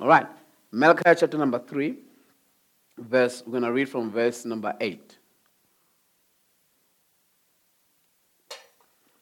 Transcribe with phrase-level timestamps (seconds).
[0.00, 0.26] All right.
[0.70, 1.94] Malachi chapter number 3,
[2.98, 5.18] verse, we're going to read from verse number 8.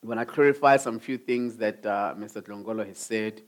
[0.02, 2.40] When I clarify some few things that uh, Mr.
[2.40, 3.42] Tlongolo has said,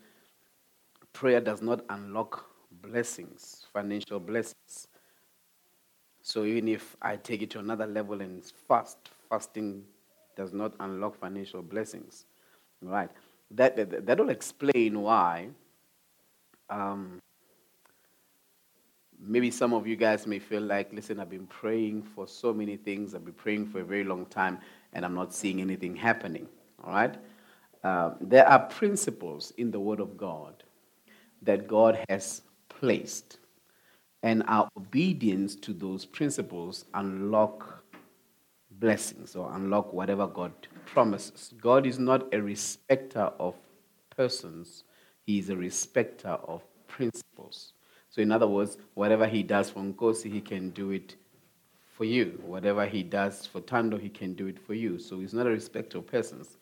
[1.12, 2.45] prayer does not unlock
[2.82, 4.89] blessings, financial blessings.
[6.23, 8.99] So even if I take it to another level and fast,
[9.31, 9.85] fasting
[10.37, 12.27] does not unlock financial blessings.
[12.83, 13.11] Right?
[13.53, 15.51] That, that, that will explain why
[16.73, 17.20] um,
[19.21, 22.77] maybe some of you guys may feel like, listen, I've been praying for so many
[22.77, 24.59] things, I've been praying for a very long time,
[24.93, 26.49] and I'm not seeing anything happening.
[26.83, 27.15] All right?
[27.85, 30.63] Uh, there are principles in the Word of God
[31.43, 33.39] that God has placed,
[34.23, 37.85] and our obedience to those principles unlock
[38.71, 40.52] blessings or unlock whatever God
[40.87, 41.52] promises.
[41.61, 43.55] God is not a respecter of
[44.16, 44.85] persons,
[45.27, 47.73] He is a respecter of principles.
[48.11, 51.16] So, in other words, whatever He does for Nkosi, He can do it
[51.87, 52.41] for you.
[52.45, 54.99] Whatever He does for Tando, He can do it for you.
[54.99, 56.59] So, He's not a respecter of persons.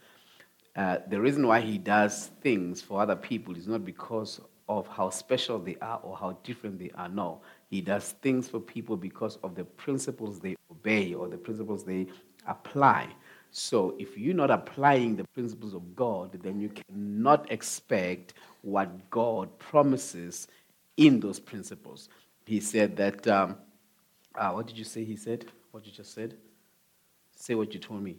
[0.77, 5.11] Uh, the reason why He does things for other people is not because of how
[5.11, 7.09] special they are or how different they are.
[7.09, 11.83] No, He does things for people because of the principles they obey or the principles
[11.84, 12.06] they
[12.47, 13.09] apply.
[13.51, 19.58] So if you're not applying the principles of God, then you cannot expect what God
[19.58, 20.48] promises
[20.97, 22.08] in those principles.
[22.44, 23.56] He said that, um,
[24.34, 25.47] uh, what did you say he said?
[25.70, 26.36] What you just said?
[27.36, 28.16] Say what you told me.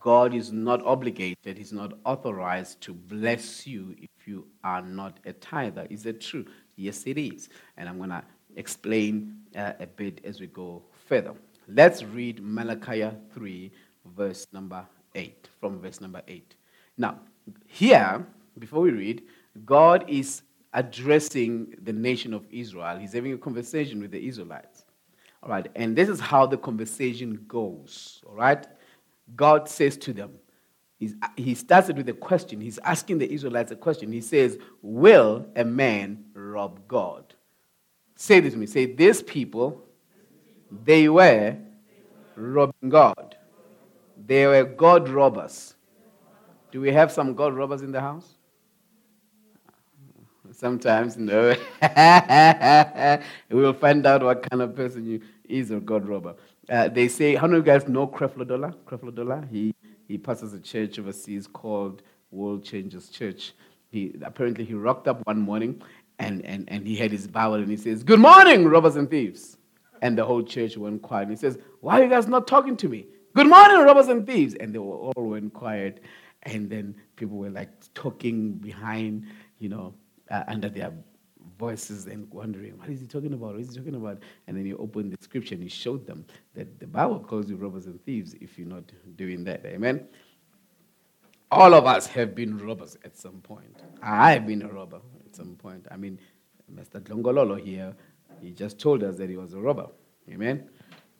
[0.00, 5.32] God is not obligated, He's not authorized to bless you if you are not a
[5.32, 5.86] tither.
[5.90, 6.44] Is that true?
[6.76, 7.48] Yes, it is.
[7.76, 8.22] And I'm going to
[8.54, 11.34] explain uh, a bit as we go further.
[11.66, 13.72] Let's read Malachi 3,
[14.14, 16.54] verse number 8, from verse number 8.
[16.96, 17.18] Now,
[17.66, 18.24] here,
[18.58, 19.22] before we read,
[19.64, 22.98] God is addressing the nation of Israel.
[22.98, 24.84] He's having a conversation with the Israelites.
[25.42, 28.22] All right, and this is how the conversation goes.
[28.26, 28.66] All right,
[29.34, 30.32] God says to them,
[31.36, 32.60] he starts it with a question.
[32.60, 34.10] He's asking the Israelites a question.
[34.12, 37.34] He says, Will a man rob God?
[38.14, 38.64] Say this to me.
[38.64, 39.84] Say, These people,
[40.84, 41.56] they were
[42.34, 43.36] robbing God.
[44.26, 45.74] They were God robbers.
[46.72, 48.35] Do we have some God robbers in the house?
[50.56, 51.54] Sometimes, no.
[53.50, 56.34] we will find out what kind of person you is a God robber.
[56.70, 58.72] Uh, they say, how many of you guys know Creflo Dollar?
[58.86, 59.46] Creflo Dollar?
[59.50, 59.74] He,
[60.08, 62.00] he pastors a church overseas called
[62.30, 63.52] World Changers Church.
[63.90, 65.82] He, apparently, he rocked up one morning
[66.18, 69.58] and, and, and he had his Bible and he says, Good morning, robbers and thieves.
[70.00, 71.28] And the whole church went quiet.
[71.28, 73.06] And he says, Why are you guys not talking to me?
[73.34, 74.54] Good morning, robbers and thieves.
[74.54, 76.02] And they all went quiet.
[76.44, 79.26] And then people were like talking behind,
[79.58, 79.92] you know,
[80.30, 80.92] uh, under their
[81.58, 83.52] voices and wondering, what is he talking about?
[83.52, 84.22] What is he talking about?
[84.46, 87.56] And then you open the scripture and you showed them that the Bible calls you
[87.56, 88.84] robbers and thieves if you're not
[89.16, 89.64] doing that.
[89.64, 90.06] Amen?
[91.50, 93.82] All of us have been robbers at some point.
[94.02, 95.86] I've been a robber at some point.
[95.90, 96.18] I mean,
[96.74, 97.00] Mr.
[97.00, 97.94] Tlongololo here,
[98.40, 99.88] he just told us that he was a robber.
[100.30, 100.68] Amen?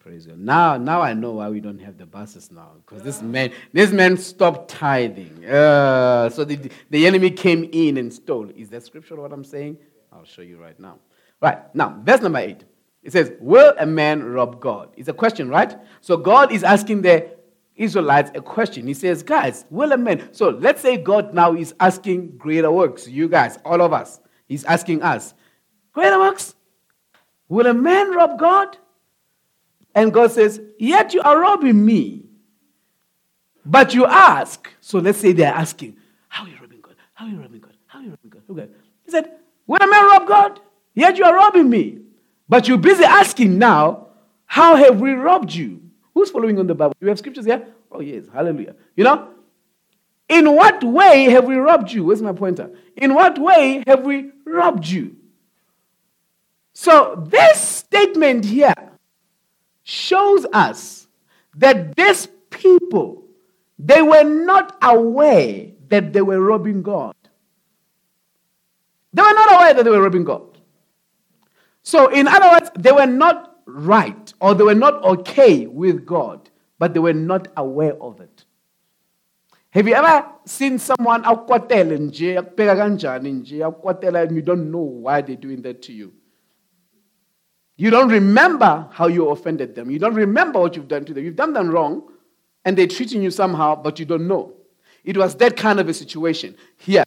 [0.07, 0.39] Praise God.
[0.39, 2.71] Now, now I know why we don't have the buses now.
[2.77, 5.45] Because this man, this man stopped tithing.
[5.45, 8.49] Uh, so the, the enemy came in and stole.
[8.51, 9.79] Is that scripture what I'm saying?
[10.13, 10.99] I'll show you right now.
[11.43, 11.59] Right.
[11.75, 12.63] Now, verse number eight.
[13.03, 14.91] It says, Will a man rob God?
[14.97, 15.77] It's a question, right?
[16.03, 17.29] So God is asking the
[17.75, 18.87] Israelites a question.
[18.87, 20.33] He says, Guys, will a man?
[20.33, 23.09] So let's say God now is asking greater works.
[23.09, 24.21] You guys, all of us.
[24.47, 25.35] He's asking us,
[25.93, 26.55] Greater works?
[27.49, 28.79] Will a man rob God?
[29.97, 32.27] And God says, Yet you are robbing me.
[33.65, 35.97] But you ask, so let's say they're asking,
[36.29, 36.95] How are you robbing God?
[37.15, 37.73] How are you robbing God?
[37.87, 38.43] How are you robbing God?
[38.49, 38.69] Okay.
[39.05, 39.33] He said,
[39.65, 40.61] When a man rob God,
[40.95, 42.01] yet you are robbing me.
[42.47, 44.09] But you're busy asking now,
[44.45, 45.81] How have we robbed you?
[46.13, 46.95] Who's following on the Bible?
[47.01, 47.67] You have scriptures here?
[47.91, 48.25] Oh, yes.
[48.31, 48.77] Hallelujah.
[48.97, 49.31] You know?
[50.29, 52.05] In what way have we robbed you?
[52.05, 52.71] Where's my pointer?
[52.97, 55.17] In what way have we robbed you?
[56.75, 58.75] So, this statement here
[59.87, 61.07] shows us
[61.55, 63.23] that these people
[63.79, 67.15] they were not aware that they were robbing God.
[69.13, 70.59] They were not aware that they were robbing God.
[71.83, 76.51] So, in other words, they were not right or they were not okay with God,
[76.81, 78.45] but they were not aware of it.
[79.71, 81.25] Have you ever seen someone
[84.23, 86.13] and you don't know why they're doing that to you?
[87.77, 89.91] You don't remember how you offended them.
[89.91, 91.25] You don't remember what you've done to them.
[91.25, 92.11] You've done them wrong,
[92.65, 94.55] and they're treating you somehow, but you don't know.
[95.05, 96.57] It was that kind of a situation.
[96.79, 97.05] Here,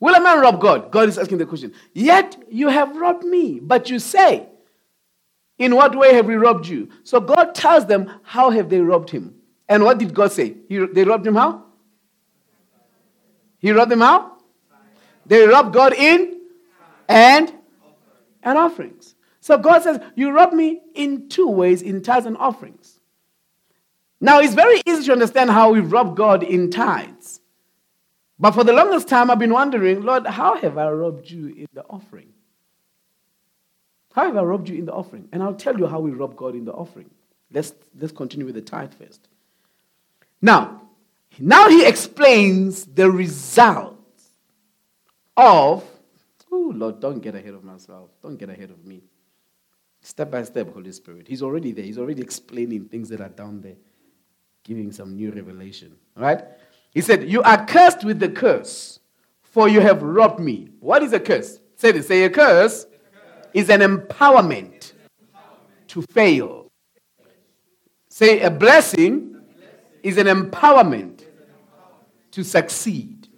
[0.00, 0.90] Will a man rob God?
[0.90, 1.74] God is asking the question.
[1.92, 3.60] Yet you have robbed me.
[3.60, 4.48] But you say,
[5.58, 6.88] In what way have we robbed you?
[7.04, 9.34] So God tells them, How have they robbed him?
[9.68, 10.56] And what did God say?
[10.68, 11.64] He, they robbed him how?
[13.58, 14.38] He robbed them how?
[15.26, 16.40] They robbed God in
[17.06, 17.52] and
[18.42, 19.14] and offerings.
[19.50, 23.00] So God says, You rob me in two ways, in tithes and offerings.
[24.20, 27.40] Now, it's very easy to understand how we rob God in tithes.
[28.38, 31.66] But for the longest time, I've been wondering, Lord, how have I robbed you in
[31.72, 32.28] the offering?
[34.12, 35.28] How have I robbed you in the offering?
[35.32, 37.10] And I'll tell you how we rob God in the offering.
[37.50, 39.26] Let's, let's continue with the tithe first.
[40.40, 40.80] Now,
[41.40, 44.30] now he explains the results
[45.36, 45.82] of,
[46.52, 48.10] oh Lord, don't get ahead of myself.
[48.22, 49.02] Don't get ahead of me.
[50.02, 51.28] Step by step, Holy Spirit.
[51.28, 51.84] He's already there.
[51.84, 53.76] He's already explaining things that are down there,
[54.64, 55.94] giving some new revelation.
[56.16, 56.42] All right?
[56.92, 59.00] He said, You are cursed with the curse,
[59.42, 60.70] for you have robbed me.
[60.80, 61.60] What is a curse?
[61.76, 62.08] Say this.
[62.08, 62.86] Say a curse
[63.52, 64.92] is an empowerment
[65.88, 66.70] to fail.
[68.08, 69.40] Say a blessing
[70.02, 71.24] is an empowerment
[72.32, 73.28] to succeed.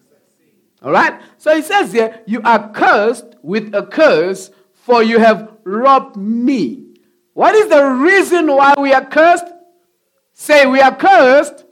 [0.83, 1.21] All right?
[1.39, 4.51] So he says here, You are cursed with a curse,
[4.83, 6.85] for you have robbed me.
[7.35, 9.47] What is the reason why we are cursed?
[10.33, 11.65] Say, we are cursed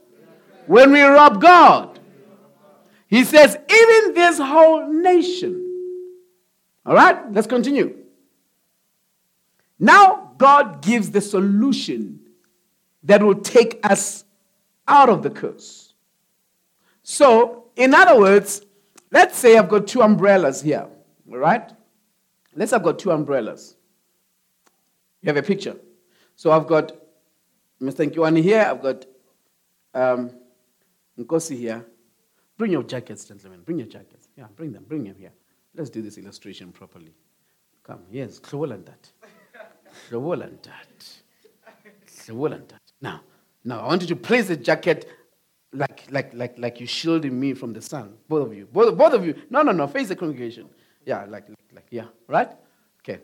[0.65, 1.99] when we rob God.
[3.07, 5.57] He says, even this whole nation.
[6.85, 7.97] All right, let's continue.
[9.77, 12.21] Now, God gives the solution
[13.03, 14.23] that will take us
[14.87, 15.93] out of the curse.
[17.03, 18.61] So, in other words,
[19.11, 20.87] let's say I've got two umbrellas here,
[21.29, 21.71] all right?
[22.55, 23.75] Let's I've got two umbrellas.
[25.21, 25.75] You have a picture.
[26.35, 26.91] So I've got
[27.81, 28.09] Mr.
[28.09, 29.05] Nkiwani here, I've got
[29.93, 30.31] um,
[31.17, 31.85] Nkosi here.
[32.57, 33.61] Bring your jackets, gentlemen.
[33.61, 34.27] Bring your jackets.
[34.37, 34.85] Yeah, bring them.
[34.87, 35.31] Bring them here.
[35.75, 37.15] Let's do this illustration properly.
[37.83, 38.01] Come.
[38.11, 38.39] Yes,
[42.67, 42.79] that.
[43.01, 43.21] Now,
[43.63, 45.09] now I want you to place the jacket
[45.73, 48.13] like, like, like, like you're shielding me from the sun.
[48.27, 48.67] Both of you.
[48.71, 49.35] Both, both of you.
[49.49, 49.87] No, no, no.
[49.87, 50.69] Face the congregation.
[51.05, 52.05] Yeah, like, like, like yeah.
[52.27, 52.49] Right?
[53.01, 53.19] Okay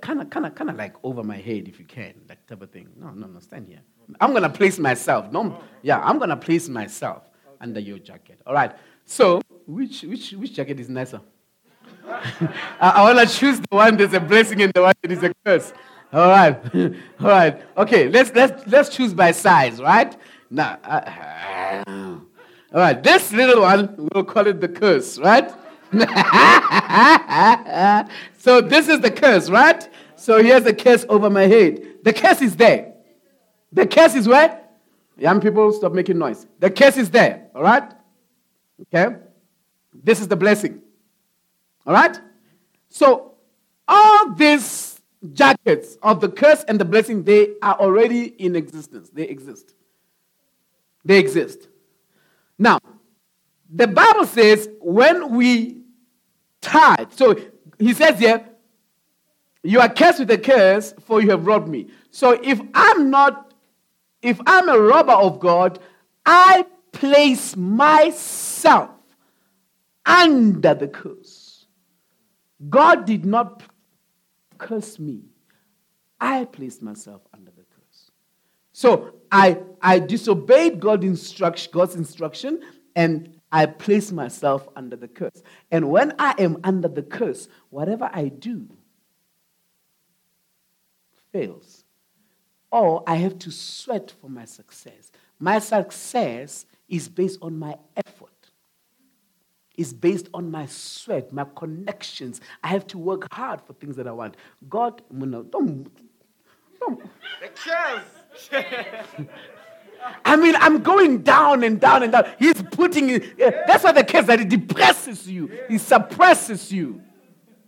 [0.00, 2.62] kind of, kind of, kind of like over my head if you can, that type
[2.62, 2.88] of thing.
[2.96, 3.80] No, no, no, stand here.
[4.20, 5.32] I'm gonna place myself.
[5.32, 7.22] No, yeah, I'm gonna place myself
[7.60, 8.40] under your jacket.
[8.46, 8.72] All right.
[9.04, 11.20] So, which which which jacket is nicer?
[12.08, 12.42] I,
[12.80, 15.72] I wanna choose the one that's a blessing and the one that is a curse.
[16.12, 16.74] All right,
[17.20, 17.62] all right.
[17.76, 20.14] Okay, let's let's let's choose by size, right?
[20.50, 21.82] Now, uh,
[22.74, 23.02] all right.
[23.02, 25.50] This little one, we'll call it the curse, right?
[28.38, 29.86] so this is the curse, right?
[30.16, 31.82] So here's the curse over my head.
[32.02, 32.94] The curse is there.
[33.72, 34.60] The curse is where?
[35.18, 36.46] Young people, stop making noise.
[36.58, 37.92] The curse is there, all right?
[38.82, 39.16] Okay?
[39.92, 40.80] This is the blessing.
[41.86, 42.18] All right?
[42.88, 43.34] So
[43.86, 45.00] all these
[45.32, 49.10] jackets of the curse and the blessing, they are already in existence.
[49.10, 49.74] They exist.
[51.04, 51.68] They exist.
[52.58, 52.78] Now,
[53.68, 55.81] the Bible says when we
[56.62, 57.12] tithe.
[57.12, 57.36] So
[57.78, 58.48] he says here,
[59.62, 61.88] you are cursed with a curse, for you have robbed me.
[62.10, 63.52] So if I'm not,
[64.22, 65.78] if I'm a robber of God,
[66.24, 68.90] I place myself
[70.06, 71.66] under the curse.
[72.68, 73.62] God did not
[74.58, 75.22] curse me.
[76.20, 78.10] I placed myself under the curse.
[78.72, 82.60] So I, I disobeyed God's instruction, God's instruction
[82.94, 85.42] and I place myself under the curse.
[85.70, 88.66] And when I am under the curse, whatever I do
[91.32, 91.84] fails.
[92.70, 95.12] Or I have to sweat for my success.
[95.38, 98.30] My success is based on my effort.
[99.76, 102.40] It's based on my sweat, my connections.
[102.64, 104.36] I have to work hard for things that I want.
[104.68, 105.90] God, no, don't,
[106.80, 107.02] don't.
[107.40, 108.48] The curse.
[110.24, 112.26] I mean, I'm going down and down and down.
[112.38, 113.40] He's putting it.
[113.40, 117.02] Eh, that's why the case that it depresses you, it suppresses you.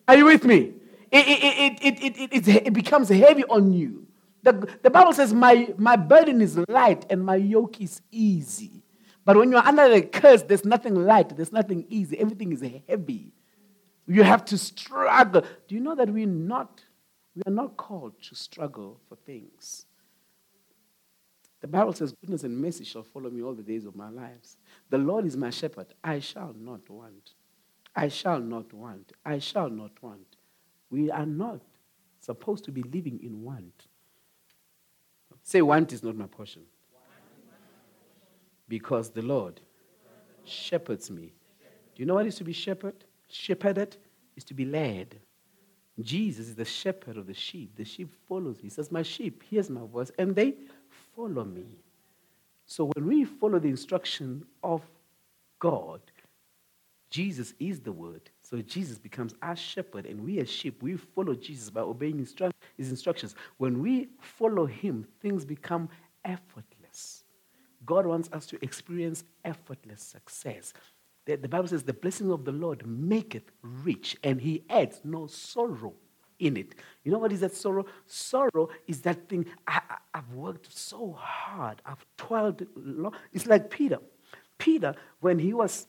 [0.07, 0.75] Are you with me?
[1.11, 4.07] It, it, it, it, it, it, it becomes heavy on you.
[4.43, 8.83] The, the Bible says, my, my burden is light and my yoke is easy.
[9.25, 12.19] But when you're under the curse, there's nothing light, there's nothing easy.
[12.19, 13.33] Everything is heavy.
[14.07, 15.43] You have to struggle.
[15.67, 16.83] Do you know that we're not,
[17.35, 19.87] we are not called to struggle for things?
[21.65, 24.59] The Bible says, Goodness and mercy shall follow me all the days of my lives.
[24.91, 25.87] The Lord is my shepherd.
[26.05, 27.33] I shall not want.
[27.97, 29.13] I shall not want.
[29.25, 30.37] I shall not want.
[30.91, 31.63] We are not
[32.21, 33.87] supposed to be living in want.
[35.43, 36.65] Say, want is not my portion.
[38.69, 39.59] Because the Lord
[40.45, 41.33] shepherds me.
[41.95, 43.07] Do you know what is to be shepherd?
[43.31, 43.97] shepherded
[44.37, 45.19] is to be led.
[45.99, 47.75] Jesus is the shepherd of the sheep.
[47.77, 48.65] The sheep follows me.
[48.65, 50.57] He says, My sheep hears my voice and they
[51.15, 51.79] follow me.
[52.67, 54.83] So when we follow the instruction of
[55.59, 56.01] God,
[57.11, 58.31] Jesus is the word.
[58.43, 62.91] So Jesus becomes our shepherd, and we as sheep, we follow Jesus by obeying his
[62.91, 63.35] instructions.
[63.59, 65.89] When we follow him, things become
[66.25, 67.25] effortless.
[67.87, 70.73] God wants us to experience effortless success.
[71.27, 75.27] The, the Bible says, The blessing of the Lord maketh rich, and he adds no
[75.27, 75.95] sorrow
[76.39, 76.75] in it.
[77.03, 77.87] You know what is that sorrow?
[78.07, 79.81] Sorrow is that thing I,
[80.15, 83.15] have worked so hard, I've toiled long.
[83.33, 83.99] It's like Peter.
[84.59, 85.87] Peter, when he was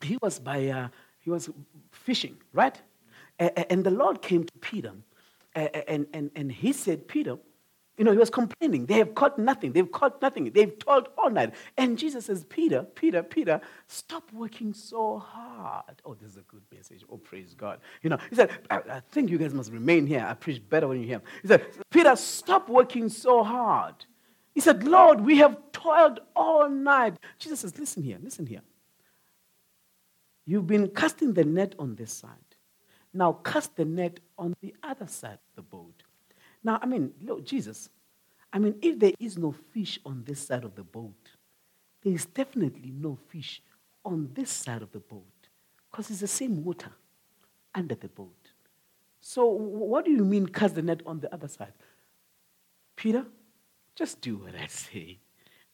[0.00, 1.50] he was by uh, he was
[1.92, 2.80] fishing, right?
[3.38, 4.92] And the Lord came to Peter,
[5.54, 7.38] and, and, and he said, Peter,
[7.98, 8.86] you know, he was complaining.
[8.86, 9.72] They have caught nothing.
[9.72, 10.50] They've caught nothing.
[10.52, 11.54] They've toiled all night.
[11.76, 16.00] And Jesus says, Peter, Peter, Peter, stop working so hard.
[16.06, 17.04] Oh, this is a good message.
[17.10, 17.80] Oh, praise God.
[18.02, 20.24] You know, he said, I, I think you guys must remain here.
[20.26, 21.22] I preach better when you hear him.
[21.42, 23.96] He said, Peter, stop working so hard.
[24.54, 27.18] He said, Lord, we have toiled all night.
[27.38, 28.62] Jesus says, listen here, listen here.
[30.46, 32.30] You've been casting the net on this side.
[33.12, 36.02] Now cast the net on the other side of the boat.
[36.62, 37.88] Now, I mean, look, Jesus,
[38.52, 41.30] I mean, if there is no fish on this side of the boat,
[42.02, 43.62] there is definitely no fish
[44.04, 45.24] on this side of the boat
[45.90, 46.90] because it's the same water
[47.74, 48.50] under the boat.
[49.20, 51.72] So, what do you mean cast the net on the other side?
[52.96, 53.24] Peter,
[53.94, 55.18] just do what I say.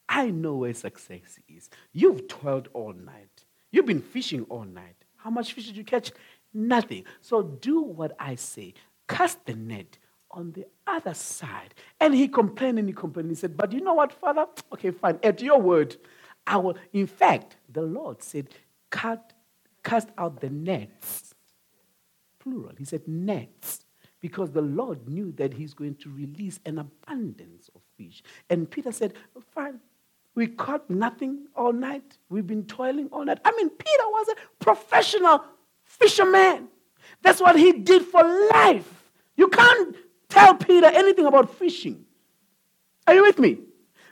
[0.09, 1.69] I know where success is.
[1.93, 3.45] You've toiled all night.
[3.71, 4.95] You've been fishing all night.
[5.17, 6.11] How much fish did you catch?
[6.53, 7.03] Nothing.
[7.21, 8.73] So do what I say.
[9.07, 9.97] Cast the net
[10.37, 11.73] on the other side.
[11.99, 13.29] And he complained and he complained.
[13.29, 14.45] He said, But you know what, Father?
[14.73, 15.19] Okay, fine.
[15.23, 15.97] At your word,
[16.45, 16.77] I will.
[16.93, 18.49] In fact, the Lord said,
[18.89, 19.33] Cut,
[19.83, 21.33] Cast out the nets.
[22.39, 22.73] Plural.
[22.77, 23.85] He said, Nets.
[24.19, 28.21] Because the Lord knew that he's going to release an abundance of fish.
[28.49, 29.13] And Peter said,
[29.53, 29.79] Fine,
[30.35, 32.17] we caught nothing all night.
[32.29, 33.39] We've been toiling all night.
[33.45, 35.43] I mean, Peter was a professional
[35.83, 36.67] fisherman.
[37.21, 39.09] That's what he did for life.
[39.37, 39.95] You can't
[40.29, 42.05] tell Peter anything about fishing.
[43.05, 43.59] Are you with me?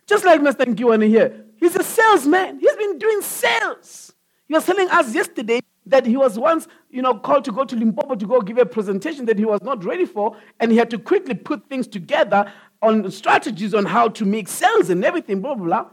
[0.07, 0.65] Just like Mr.
[0.65, 1.45] Nkiwane here.
[1.57, 2.59] He's a salesman.
[2.59, 4.13] He's been doing sales.
[4.47, 7.75] He was telling us yesterday that he was once, you know, called to go to
[7.75, 10.89] Limpopo to go give a presentation that he was not ready for, and he had
[10.91, 15.55] to quickly put things together on strategies on how to make sales and everything, blah,
[15.55, 15.85] blah, blah.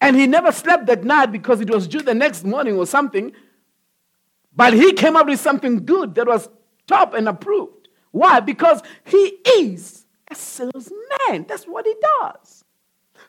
[0.00, 3.32] And he never slept that night because it was due the next morning or something.
[4.54, 6.48] But he came up with something good that was
[6.86, 7.81] top and approved.
[8.12, 8.40] Why?
[8.40, 11.46] Because he is a salesman.
[11.48, 12.64] That's what he does.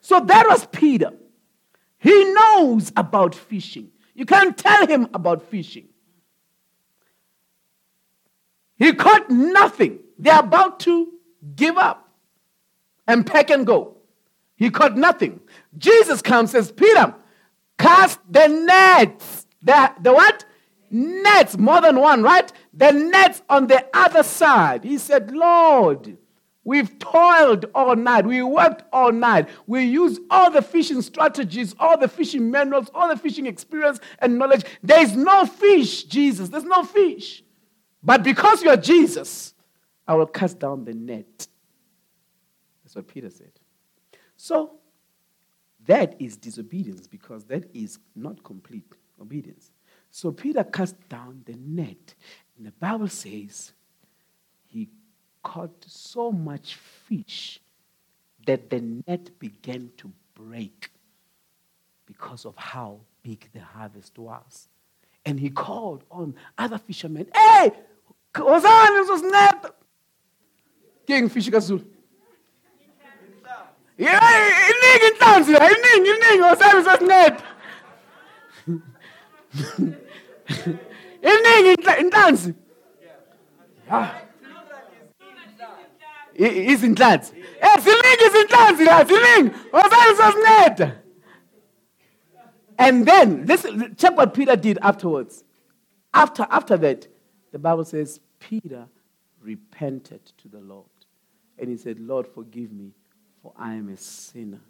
[0.02, 1.12] So that was Peter.
[1.98, 3.90] He knows about fishing.
[4.13, 5.88] You can't tell him about fishing.
[8.75, 10.00] He caught nothing.
[10.20, 11.13] They're about to
[11.56, 12.10] give up
[13.08, 13.98] and pack and go.
[14.56, 15.40] He caught nothing.
[15.78, 17.16] Jesus comes says, Peter,
[17.78, 19.48] cast the nets.
[19.62, 20.46] The, the what?
[20.94, 22.52] Nets, more than one, right?
[22.72, 24.84] The nets on the other side.
[24.84, 26.18] He said, Lord,
[26.64, 28.28] we've toiled all night.
[28.28, 29.50] We worked all night.
[29.66, 34.38] We used all the fishing strategies, all the fishing manuals, all the fishing experience and
[34.38, 34.66] knowledge.
[34.84, 36.50] There is no fish, Jesus.
[36.50, 37.44] There's no fish.
[38.04, 39.56] But because you are Jesus,
[40.08, 41.48] I will cast down the net.
[42.84, 43.52] That's what Peter said.
[44.38, 44.76] So,
[45.88, 48.86] that is disobedience because that is not complete
[49.20, 49.73] obedience.
[50.15, 52.13] So Peter cast down the net.
[52.55, 53.74] And the Bible says
[54.67, 54.88] he
[55.41, 57.60] caught so much fish
[58.46, 60.91] that the net began to break
[62.05, 64.70] because of how big the harvest was.
[65.25, 67.72] And he called on other fishermen, Hey,
[68.38, 69.65] Hosanna was net.
[71.08, 71.84] King Fish Kazul.
[73.98, 77.41] iningi inhlanzi la iningi iningi osabe sesinceda
[81.31, 82.53] iningi inhlanzi.
[86.36, 87.33] Izinhlanzi.
[87.62, 89.51] Eh ziningi izinhlanzi la ziningi.
[89.72, 91.03] Osabe sesinceda
[92.77, 95.43] and then listen check what Peter did afterwards.
[96.13, 97.07] After after that
[97.51, 98.88] the bible says Peter
[99.41, 100.86] repented to the Lord.
[101.57, 102.91] And he said Lord forgive me
[103.41, 104.62] for I am a sinner.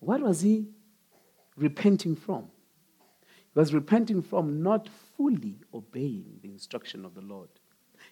[0.00, 0.66] What was he
[1.56, 2.48] repenting from?
[3.54, 7.48] Was repenting from not fully obeying the instruction of the Lord.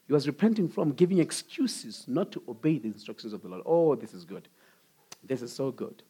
[0.06, 3.62] He was repenting from giving excuses not to obey the instructions of the Lord.
[3.64, 4.49] Oh, this is good.
[5.25, 6.02] This is so good.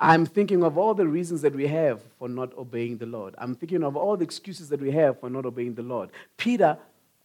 [0.00, 3.34] I'm thinking of all the reasons that we have for not obeying the Lord.
[3.38, 6.10] I'm thinking of all the excuses that we have for not obeying the Lord.
[6.36, 6.76] Peter,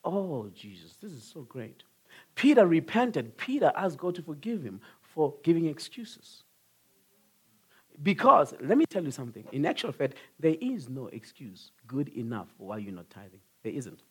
[0.03, 1.83] oh, Jesus, this is so great.
[2.35, 3.35] Peter repented.
[3.37, 6.43] Peter asked God to forgive him for giving excuses.
[8.03, 9.43] Because, let me tell you something.
[9.51, 13.39] In actual fact, there is no excuse good enough why you're not tithing.
[13.63, 14.01] There isn't.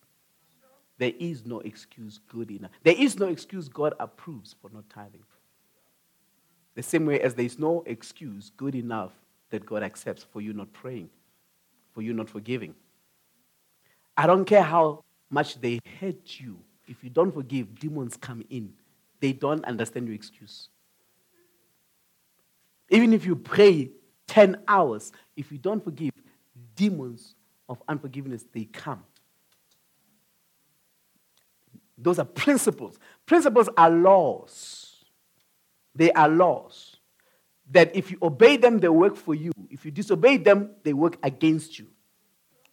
[0.97, 2.71] There is no excuse good enough.
[2.83, 5.23] There is no excuse God approves for not tithing.
[6.75, 9.11] The same way as there is no excuse good enough
[9.49, 11.09] that God accepts for you not praying,
[11.93, 12.75] for you not forgiving.
[14.15, 16.59] I don't care how much they hate you.
[16.87, 18.73] If you don't forgive, demons come in.
[19.19, 20.69] They don't understand your excuse.
[22.89, 23.91] Even if you pray
[24.27, 26.11] 10 hours, if you don't forgive,
[26.75, 27.35] demons
[27.67, 29.03] of unforgiveness, they come.
[31.97, 32.99] Those are principles.
[33.25, 35.03] Principles are laws.
[35.95, 36.95] They are laws.
[37.71, 39.51] That if you obey them, they work for you.
[39.69, 41.87] If you disobey them, they work against you.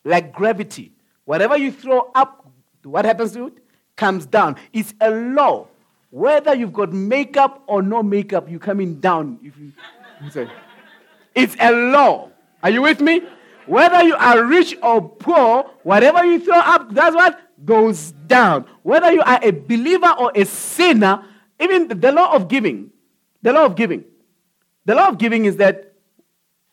[0.04, 0.92] Like gravity.
[1.24, 2.46] Whatever you throw up,
[2.84, 3.54] what happens to it?
[3.96, 4.56] Comes down.
[4.72, 5.68] It's a law.
[6.10, 9.38] Whether you've got makeup or no makeup, you're coming down.
[9.42, 9.72] If you
[11.34, 12.30] it's a law.
[12.62, 13.22] Are you with me?
[13.66, 18.66] Whether you are rich or poor, whatever you throw up, that's what goes down.
[18.82, 21.24] Whether you are a believer or a sinner,
[21.60, 22.90] even the law of giving,
[23.42, 24.04] the law of giving,
[24.84, 25.94] the law of giving is that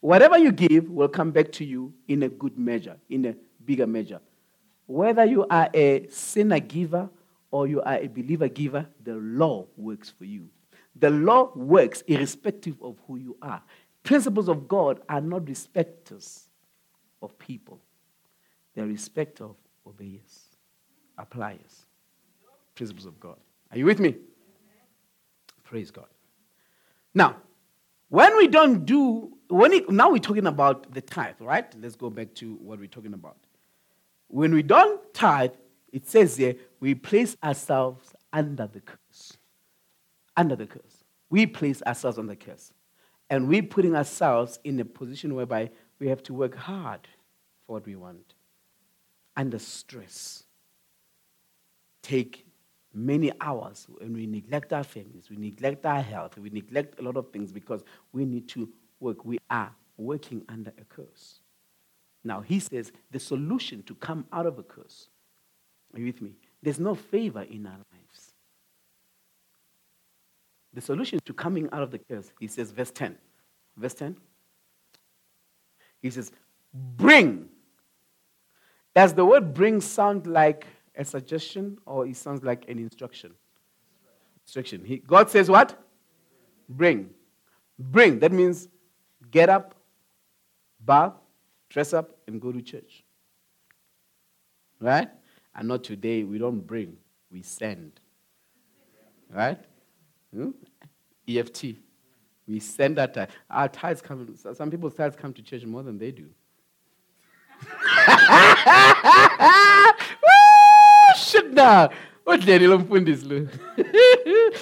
[0.01, 3.87] whatever you give will come back to you in a good measure, in a bigger
[3.87, 4.19] measure.
[4.85, 7.09] Whether you are a sinner giver
[7.51, 10.49] or you are a believer giver, the law works for you.
[10.95, 13.61] The law works irrespective of who you are.
[14.03, 16.47] Principles of God are not respecters
[17.21, 17.79] of people,
[18.73, 19.55] they're respect of
[19.85, 20.57] obeyers,
[21.17, 21.85] appliers.
[22.73, 23.37] Principles of God.
[23.71, 24.15] Are you with me?
[25.63, 26.07] Praise God.
[27.13, 27.35] Now,
[28.09, 31.65] when we don't do, when it, now we're talking about the tithe, right?
[31.79, 33.37] Let's go back to what we're talking about.
[34.27, 35.51] When we don't tithe,
[35.91, 39.00] it says here, we place ourselves under the curse
[40.37, 41.03] under the curse.
[41.29, 42.71] We place ourselves under the curse.
[43.29, 47.07] And we're putting ourselves in a position whereby we have to work hard
[47.65, 48.33] for what we want.
[49.37, 50.43] Under stress.
[52.01, 52.45] Take
[52.93, 57.15] many hours and we neglect our families, we neglect our health, we neglect a lot
[57.15, 59.23] of things because we need to work.
[59.23, 61.39] We are working under a curse.
[62.23, 65.07] Now, he says the solution to come out of a curse,
[65.93, 66.33] are you with me?
[66.61, 67.77] There's no favor in our.
[70.73, 73.17] The solution to coming out of the curse, he says, verse 10.
[73.77, 74.17] Verse 10.
[76.01, 76.31] He says,
[76.73, 77.49] bring.
[78.95, 83.33] Does the word bring sound like a suggestion or it sounds like an instruction?
[84.45, 84.83] Instruction.
[84.85, 85.77] He, God says what?
[86.67, 87.09] Bring.
[87.77, 88.19] Bring.
[88.19, 88.67] That means
[89.29, 89.75] get up,
[90.79, 91.13] bath,
[91.69, 93.03] dress up, and go to church.
[94.79, 95.09] Right?
[95.55, 96.97] And not today, we don't bring,
[97.31, 97.99] we send.
[99.29, 99.59] Right?
[100.33, 100.51] Hmm?
[101.27, 101.75] EFT.
[102.47, 103.29] We send that tithe.
[103.49, 106.29] Our tithes come, some people's tithes come to church more than they do.
[111.17, 111.89] Shit now.
[112.23, 113.49] What Daniel Mfundis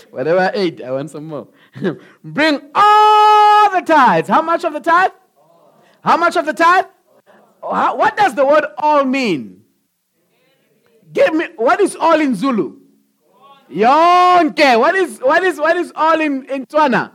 [0.11, 1.47] Whatever I ate, I want some more.
[2.23, 4.29] Bring all the tithes.
[4.29, 5.11] How much of the tithe?
[6.01, 6.85] How much of the tithe?
[7.61, 9.63] How, what does the word all mean?
[11.11, 12.78] Give me what is all in Zulu?
[13.71, 14.79] Yonke.
[14.79, 17.11] What is what is what is all in in Tswana?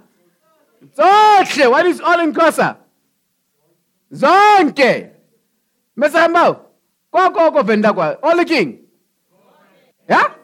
[0.96, 1.70] Zonke.
[1.70, 2.76] What is all in Xhosa?
[4.12, 5.10] Zonke.
[5.98, 6.60] Mesamba.
[7.12, 8.18] Koko ko venda kwa.
[8.22, 8.80] All the king.
[10.08, 10.34] Yeah?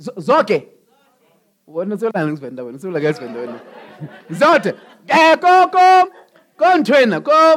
[0.00, 0.68] Zonke.
[1.68, 3.60] Wena sola ngisivenda wena sola ngisivenda wena.
[4.30, 4.74] Zote.
[5.08, 6.10] Eh koko.
[6.56, 7.56] Ko ntwena ko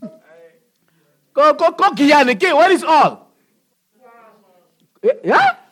[1.33, 3.27] ko ko giyane ke what is all?
[5.23, 5.66] Yeah?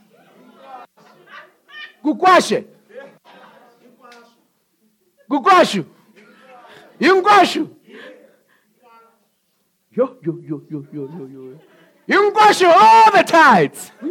[2.06, 2.63] Kukwashe
[5.30, 5.86] kukwashu
[7.00, 7.68] yinkwashu
[9.98, 11.58] yo yo yo yo yo yo yo
[12.08, 13.91] yinkwashu all the tides.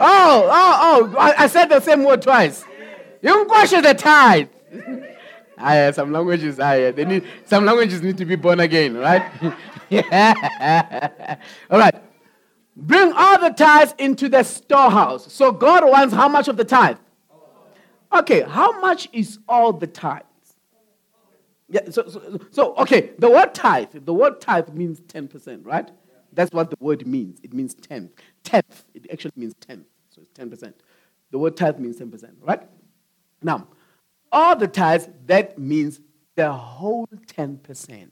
[0.00, 2.64] oh oh oh I said the same word twice
[3.22, 4.48] yinkwashu the tithe
[5.58, 9.22] Ah, some languages, ah, yeah, they need, some languages need to be born again, right?
[9.88, 11.38] yeah.
[11.70, 11.94] All right.
[12.76, 15.32] Bring all the tithes into the storehouse.
[15.32, 16.98] So God wants how much of the tithe?
[18.12, 20.24] Okay, how much is all the tithes?
[21.68, 25.90] Yeah, so, so, so, okay, the word tithe, the word tithe means 10%, right?
[26.32, 27.40] That's what the word means.
[27.42, 28.12] It means tenth.
[28.44, 29.86] Tenth, it actually means tenth.
[30.10, 30.74] So it's 10%.
[31.30, 32.62] The word tithe means 10%, right?
[33.42, 33.66] Now,
[34.30, 36.00] all the tithes, that means
[36.36, 38.08] the whole 10%.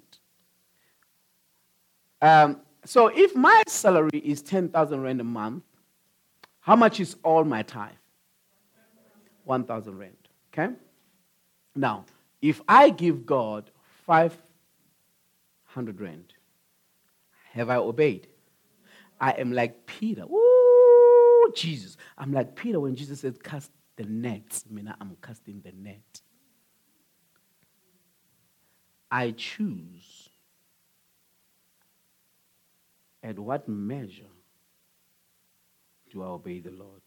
[2.23, 5.65] Um, so if my salary is 10,000 rand a month,
[6.61, 7.93] how much is all my tithe?
[9.45, 10.17] 1,000 rand.
[10.53, 10.73] Okay?
[11.75, 12.05] Now,
[12.41, 13.71] if I give God
[14.07, 16.33] 500 rand,
[17.53, 18.29] have I obeyed?
[19.21, 20.25] I am like Peter.
[20.25, 21.97] Ooh, Jesus.
[22.19, 24.63] I'm like Peter when Jesus said, cast the net.
[24.69, 26.21] I mean, I'm casting the net.
[29.11, 30.14] I choose
[33.25, 34.31] at what measure
[36.13, 37.01] do I obey the Lord?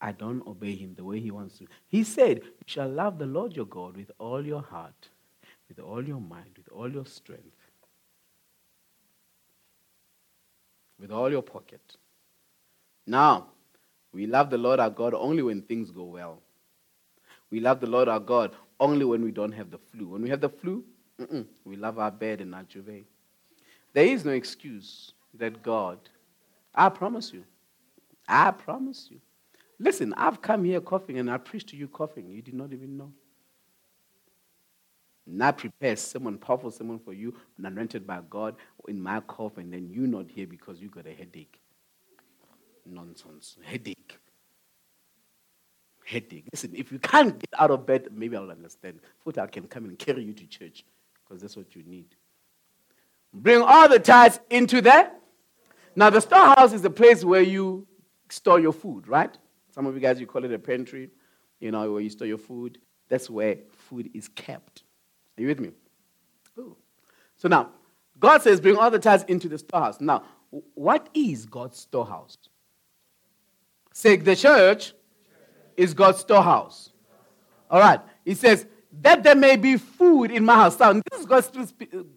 [0.00, 1.66] I don't obey him the way he wants to.
[1.86, 5.08] He said, You shall love the Lord your God with all your heart,
[5.68, 7.56] with all your mind, with all your strength,
[10.98, 11.80] with all your pocket.
[13.06, 13.48] Now,
[14.12, 16.40] we love the Lord our God only when things go well.
[17.50, 20.08] We love the Lord our God only when we don't have the flu.
[20.08, 20.84] When we have the flu,
[21.64, 23.04] we love our bed and our duvet.
[23.92, 25.98] There is no excuse that God,
[26.74, 27.44] I promise you,
[28.28, 29.20] I promise you.
[29.78, 32.30] Listen, I've come here coughing and I preached to you coughing.
[32.30, 33.12] You did not even know.
[35.26, 38.54] Not prepare someone powerful, someone for you, and anointed by God
[38.86, 41.60] in my cough, and then you're not here because you got a headache.
[42.86, 43.56] Nonsense.
[43.64, 44.18] Headache.
[46.04, 46.44] Headache.
[46.52, 49.00] Listen, if you can't get out of bed, maybe I'll understand.
[49.24, 50.84] Foot, I can come and carry you to church
[51.24, 52.06] because that's what you need.
[53.34, 55.10] Bring all the tithes into there.
[55.96, 57.86] Now, the storehouse is the place where you
[58.28, 59.36] store your food, right?
[59.70, 61.10] Some of you guys, you call it a pantry,
[61.58, 62.78] you know, where you store your food.
[63.08, 64.82] That's where food is kept.
[65.38, 65.70] Are you with me?
[66.58, 66.76] Ooh.
[67.38, 67.70] So now,
[68.18, 70.00] God says, bring all the tithes into the storehouse.
[70.00, 70.24] Now,
[70.74, 72.36] what is God's storehouse?
[73.92, 74.92] Say, the church
[75.76, 76.90] is God's storehouse.
[77.70, 78.00] All right.
[78.24, 78.66] He says,
[79.02, 80.78] that there may be food in my house.
[80.78, 81.66] Now, this is God still,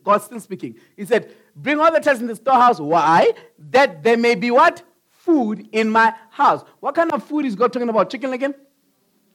[0.04, 0.76] God still speaking.
[0.96, 2.80] He said, Bring all the tithes in the storehouse.
[2.80, 3.34] Why?
[3.72, 4.82] That there may be what?
[5.10, 6.64] Food in my house.
[6.80, 8.10] What kind of food is God talking about?
[8.10, 8.56] Chicken again?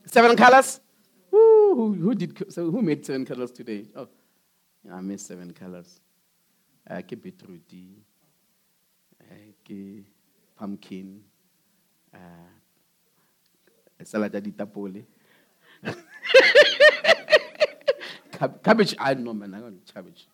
[0.07, 0.81] Seven colors?
[1.31, 3.87] Who, who, who did, so who made seven colors today?
[3.95, 4.09] Oh,
[4.91, 6.01] I made seven colors.
[6.89, 7.73] Uh, beetroot,
[9.21, 9.35] uh,
[10.59, 11.21] pumpkin,
[12.15, 12.19] uh,
[14.03, 15.05] salad di tapole.
[18.63, 19.55] cabbage, I know, man.
[19.55, 20.27] I got cabbage.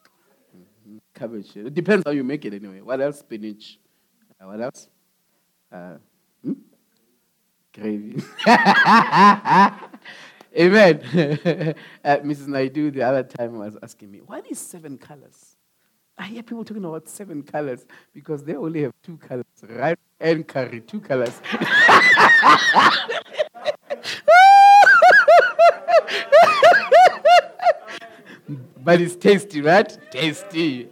[1.15, 1.57] Cabbage.
[1.57, 2.81] It depends how you make it anyway.
[2.81, 3.21] What else?
[3.21, 3.79] Spinach.
[4.41, 4.89] Uh, what else?
[5.71, 5.95] Uh,
[6.43, 6.53] hmm?
[7.73, 8.23] Gravy.
[10.59, 11.01] Amen.
[12.05, 12.49] uh, Mrs.
[12.49, 15.57] Naidu, the other time, was asking me, what is seven colors?
[16.19, 19.99] I hear people talking about seven colors because they only have two colors, right?
[20.19, 21.41] And curry, two colors.
[28.83, 29.97] but it's tasty, right?
[30.11, 30.89] Tasty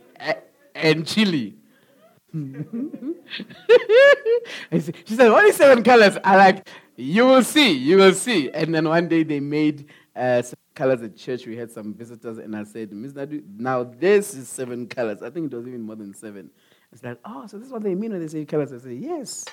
[0.75, 1.57] and chili.
[2.35, 2.43] she
[5.15, 6.19] said, What is seven colors?
[6.23, 8.51] I like, you will see, you will see.
[8.51, 11.47] And then one day they made uh, seven colors at church.
[11.47, 15.23] We had some visitors, and I said, Miss Naidu, now this is seven colors.
[15.23, 16.51] I think it was even more than seven.
[16.93, 18.73] It's like, oh, so this is what they mean when they say colors.
[18.73, 19.45] I say, yes,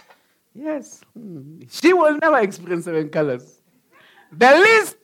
[0.54, 1.02] yes.
[1.18, 1.62] Hmm.
[1.70, 3.62] She will never experience seven colors.
[4.32, 4.98] The least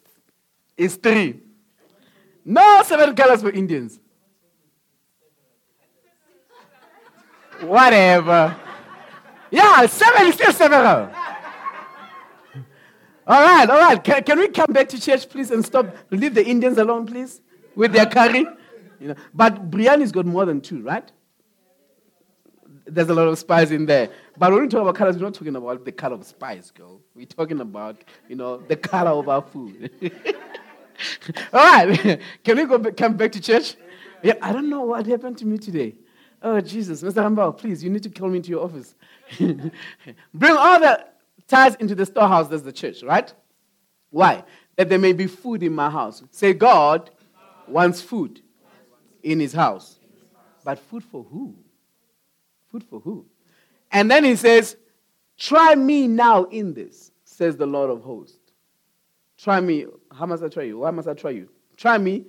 [0.77, 1.39] is three.
[2.43, 3.99] No seven colors for Indians.
[7.61, 8.55] Whatever.
[9.51, 11.11] Yeah, seven is still several.
[13.27, 14.03] All right, all right.
[14.03, 15.95] Can, can we come back to church, please, and stop?
[16.09, 17.41] Leave the Indians alone, please,
[17.75, 18.45] with their curry.
[18.99, 21.11] You know, but biryani's got more than two, right?
[22.85, 24.09] There's a lot of spice in there.
[24.37, 26.99] But when we talk about colors, we're not talking about the color of spice, girl.
[27.15, 29.91] We're talking about, you know, the color of our food.
[31.53, 32.19] All right.
[32.43, 33.75] Can we go back, come back to church?
[34.23, 35.95] Yeah, I don't know what happened to me today.
[36.41, 37.03] Oh, Jesus.
[37.03, 37.23] Mr.
[37.23, 38.95] Hambao, please, you need to call me into your office.
[39.37, 41.05] Bring all the
[41.47, 43.33] tithes into the storehouse, that's the church, right?
[44.09, 44.43] Why?
[44.75, 46.23] That there may be food in my house.
[46.31, 47.09] Say, God
[47.67, 48.41] wants food
[49.23, 49.99] in his house.
[50.63, 51.55] But food for who?
[52.71, 53.25] Food for who?
[53.91, 54.77] And then he says,
[55.37, 58.37] Try me now in this, says the Lord of hosts.
[59.37, 59.87] Try me.
[60.13, 60.79] How must I try you?
[60.79, 61.49] Why must I try you?
[61.77, 62.25] Try me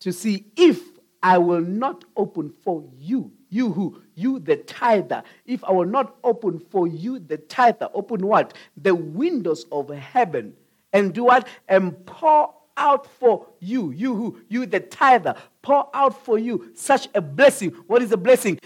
[0.00, 0.80] to see if
[1.22, 3.32] I will not open for you.
[3.48, 4.02] You who?
[4.14, 5.22] You the tither.
[5.46, 8.54] If I will not open for you the tither, open what?
[8.76, 10.54] The windows of heaven.
[10.92, 11.48] And do what?
[11.68, 13.92] And pour out for you.
[13.92, 14.40] You who?
[14.48, 15.34] You the tither.
[15.62, 17.70] Pour out for you such a blessing.
[17.86, 18.58] What is a blessing?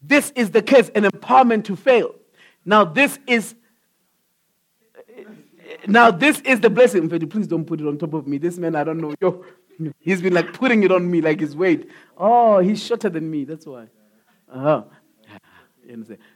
[0.00, 2.14] This is the case, an empowerment to fail.
[2.64, 3.54] Now, this is
[5.86, 7.08] now this is the blessing.
[7.08, 8.38] Please don't put it on top of me.
[8.38, 9.14] This man, I don't know.
[9.20, 9.44] Yo,
[9.98, 11.90] he's been like putting it on me like his weight.
[12.16, 13.44] Oh, he's shorter than me.
[13.44, 13.88] That's why.
[14.52, 14.84] Uh-huh.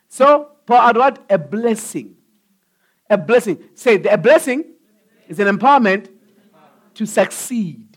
[0.08, 1.24] So, Paul had what?
[1.30, 2.16] A blessing.
[3.08, 3.62] A blessing.
[3.74, 4.64] Say, a blessing
[5.26, 6.10] is an empowerment
[6.94, 7.87] to succeed.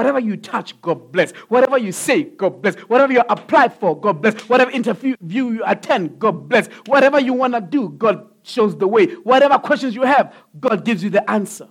[0.00, 1.32] Whatever you touch, God bless.
[1.48, 2.74] Whatever you say, God bless.
[2.88, 4.34] Whatever you apply for, God bless.
[4.48, 6.68] Whatever interview you attend, God bless.
[6.86, 9.08] Whatever you want to do, God shows the way.
[9.16, 11.68] Whatever questions you have, God gives you the answer.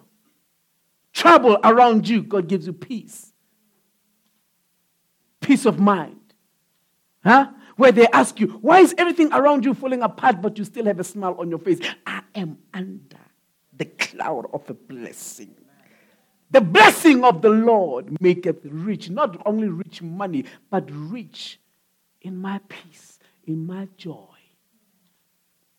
[1.11, 3.33] Trouble around you, God gives you peace.
[5.41, 6.35] Peace of mind.
[7.23, 7.49] Huh?
[7.77, 10.99] Where they ask you, why is everything around you falling apart, but you still have
[10.99, 11.79] a smile on your face?
[12.05, 13.17] I am under
[13.75, 15.55] the cloud of a blessing.
[16.51, 21.59] The blessing of the Lord maketh rich, not only rich money, but rich
[22.21, 24.25] in my peace, in my joy.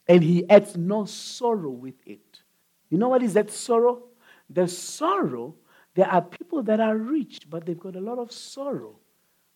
[0.06, 2.40] And he adds no sorrow with it.
[2.88, 4.02] You know what is that sorrow?
[4.48, 5.54] The sorrow,
[5.94, 8.96] there are people that are rich, but they've got a lot of sorrow.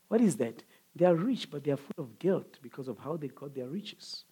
[0.08, 0.62] What is that?
[0.96, 3.68] They are rich, but they are full of guilt because of how they got their
[3.68, 4.24] riches.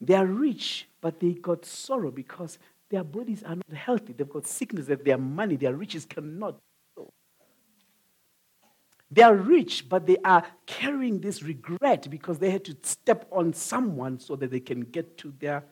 [0.00, 2.58] They are rich, but they got sorrow because
[2.90, 4.12] their bodies are not healthy.
[4.12, 6.58] They've got sickness that their money, their riches cannot.
[9.10, 13.54] They are rich, but they are carrying this regret because they had to step on
[13.54, 15.64] someone so that they can get to their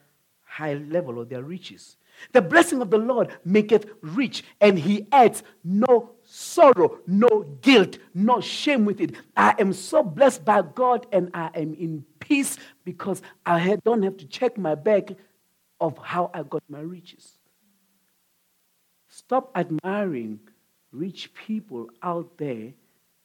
[0.42, 1.98] high level or their riches.
[2.33, 8.40] The blessing of the Lord maketh rich, and he adds no sorrow, no guilt, no
[8.40, 9.16] shame with it.
[9.37, 14.16] I am so blessed by God, and I am in peace because I don't have
[14.16, 15.16] to check my bag
[15.81, 17.33] of how I got my riches.
[19.09, 20.41] Stop admiring
[20.93, 22.73] rich people out there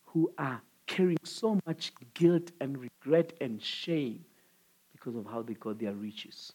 [0.06, 4.24] who are carrying so much guilt and regret and shame
[4.92, 6.54] because of how they got their riches.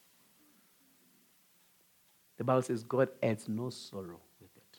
[2.37, 4.77] The Bible says God adds no sorrow with it.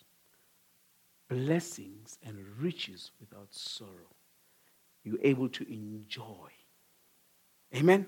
[1.29, 4.15] Blessings and riches without sorrow.
[5.05, 6.51] You're able to enjoy.
[7.75, 8.07] Amen?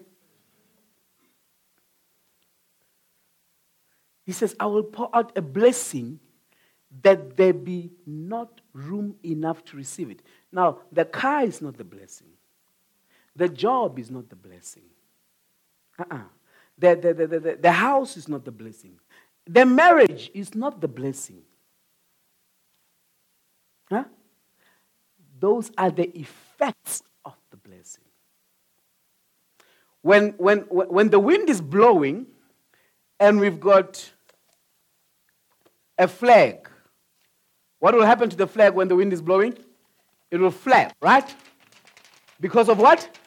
[4.30, 6.20] He says, I will pour out a blessing
[7.02, 10.22] that there be not room enough to receive it.
[10.52, 12.28] Now, the car is not the blessing.
[13.34, 14.84] The job is not the blessing.
[15.98, 16.20] Uh-uh.
[16.78, 19.00] The, the, the, the, the house is not the blessing.
[19.48, 21.42] The marriage is not the blessing.
[23.90, 24.04] Huh?
[25.40, 28.04] Those are the effects of the blessing.
[30.02, 32.28] When, when, when the wind is blowing
[33.18, 34.12] and we've got
[36.00, 36.68] a flag.
[37.78, 39.56] What will happen to the flag when the wind is blowing?
[40.30, 41.34] It will flap, right?
[42.40, 43.18] Because of what?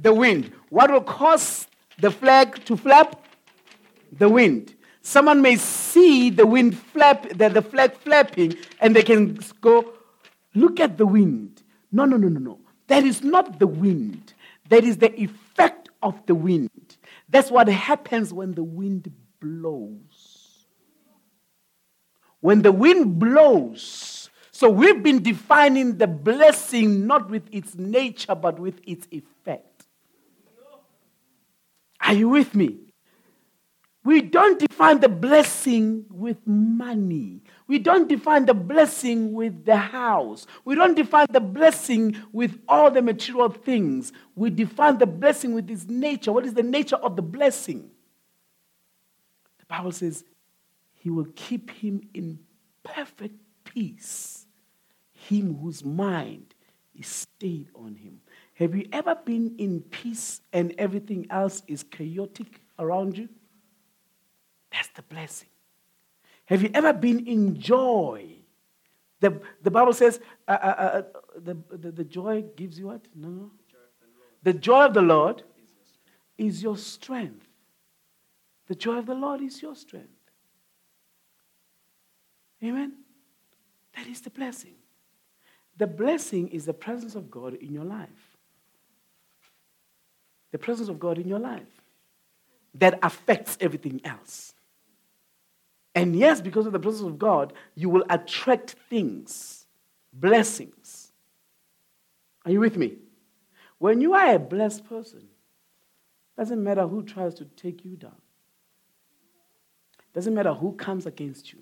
[0.00, 0.52] The wind.
[0.70, 1.66] What will cause
[1.98, 3.26] the flag to flap?
[4.12, 4.74] The wind.
[5.02, 9.92] Someone may see the wind flap, the, the flag flapping, and they can go,
[10.54, 11.62] look at the wind.
[11.90, 12.58] No, no, no, no, no.
[12.86, 14.32] That is not the wind.
[14.68, 16.70] That is the effect of the wind.
[17.28, 20.15] That's what happens when the wind blows
[22.40, 24.30] when the wind blows.
[24.52, 29.86] So we've been defining the blessing not with its nature, but with its effect.
[32.00, 32.78] Are you with me?
[34.06, 37.42] We don't define the blessing with money.
[37.66, 40.46] We don't define the blessing with the house.
[40.64, 44.12] We don't define the blessing with all the material things.
[44.36, 46.30] We define the blessing with its nature.
[46.30, 47.90] What is the nature of the blessing?
[49.58, 50.22] The Bible says,
[51.06, 52.36] he will keep him in
[52.82, 54.44] perfect peace,
[55.12, 56.52] him whose mind
[56.96, 58.20] is stayed on him.
[58.54, 63.28] Have you ever been in peace and everything else is chaotic around you?
[64.72, 65.46] That's the blessing.
[66.46, 68.26] Have you ever been in joy?
[69.20, 71.02] The, the Bible says uh, uh, uh,
[71.36, 73.02] the, the, the, joy gives you what?
[73.14, 73.52] No.
[74.42, 75.44] The joy of the Lord
[76.36, 77.46] is your strength.
[78.66, 80.15] The joy of the Lord is your strength.
[82.62, 82.92] Amen?
[83.96, 84.74] That is the blessing.
[85.76, 88.36] The blessing is the presence of God in your life.
[90.52, 91.82] The presence of God in your life
[92.74, 94.54] that affects everything else.
[95.94, 99.66] And yes, because of the presence of God, you will attract things,
[100.12, 101.10] blessings.
[102.44, 102.96] Are you with me?
[103.78, 105.26] When you are a blessed person,
[106.36, 108.20] doesn't matter who tries to take you down.
[110.14, 111.60] Doesn't matter who comes against you.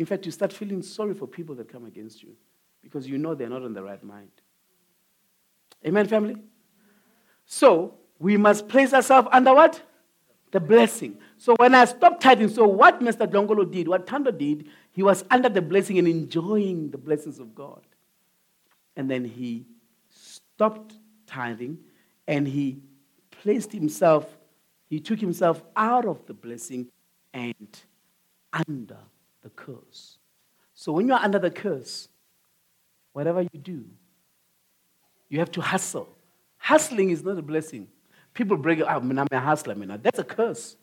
[0.00, 2.30] In fact, you start feeling sorry for people that come against you
[2.80, 4.30] because you know they're not in the right mind.
[5.86, 6.36] Amen, family?
[7.44, 9.82] So, we must place ourselves under what?
[10.52, 11.18] The blessing.
[11.36, 13.30] So when I stopped tithing, so what Mr.
[13.30, 17.54] Dongolo did, what Tando did, he was under the blessing and enjoying the blessings of
[17.54, 17.82] God.
[18.96, 19.66] And then he
[20.08, 20.94] stopped
[21.26, 21.76] tithing
[22.26, 22.78] and he
[23.30, 24.34] placed himself,
[24.88, 26.88] he took himself out of the blessing
[27.34, 27.82] and
[28.66, 28.96] under
[29.42, 30.18] the curse.
[30.74, 32.08] So when you're under the curse,
[33.12, 33.84] whatever you do,
[35.28, 36.08] you have to hustle.
[36.58, 37.88] Hustling is not a blessing.
[38.34, 39.02] People break it out.
[39.02, 39.74] I'm a hustler.
[39.74, 40.76] That's a curse.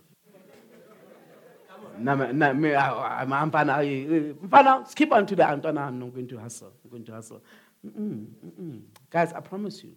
[4.88, 5.82] Skip on to the Antona.
[5.88, 6.74] I'm not going to hustle.
[6.84, 7.42] I'm going to hustle.
[7.86, 8.82] Mm-mm, mm-mm.
[9.10, 9.96] Guys, I promise you.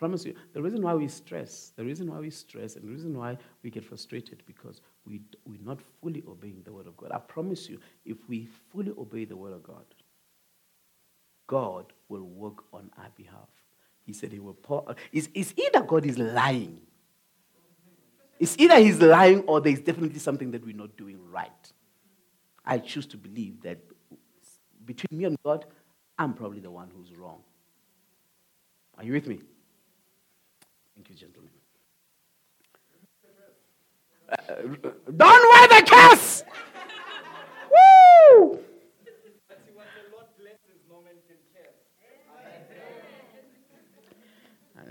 [0.00, 0.34] Promise you.
[0.54, 3.68] The reason why we stress, the reason why we stress, and the reason why we
[3.68, 7.12] get frustrated because we, we're not fully obeying the word of God.
[7.12, 9.84] I promise you, if we fully obey the word of God,
[11.46, 13.50] God will work on our behalf.
[14.06, 14.86] He said he will pour.
[15.12, 16.80] It's, it's either God is lying.
[18.38, 21.72] It's either he's lying or there's definitely something that we're not doing right.
[22.64, 23.80] I choose to believe that
[24.86, 25.66] between me and God,
[26.18, 27.42] I'm probably the one who's wrong.
[28.96, 29.40] Are you with me?
[31.00, 31.50] Thank you, gentlemen.
[34.28, 34.36] Uh,
[35.16, 36.44] don't wear the curse!
[38.36, 38.58] Woo!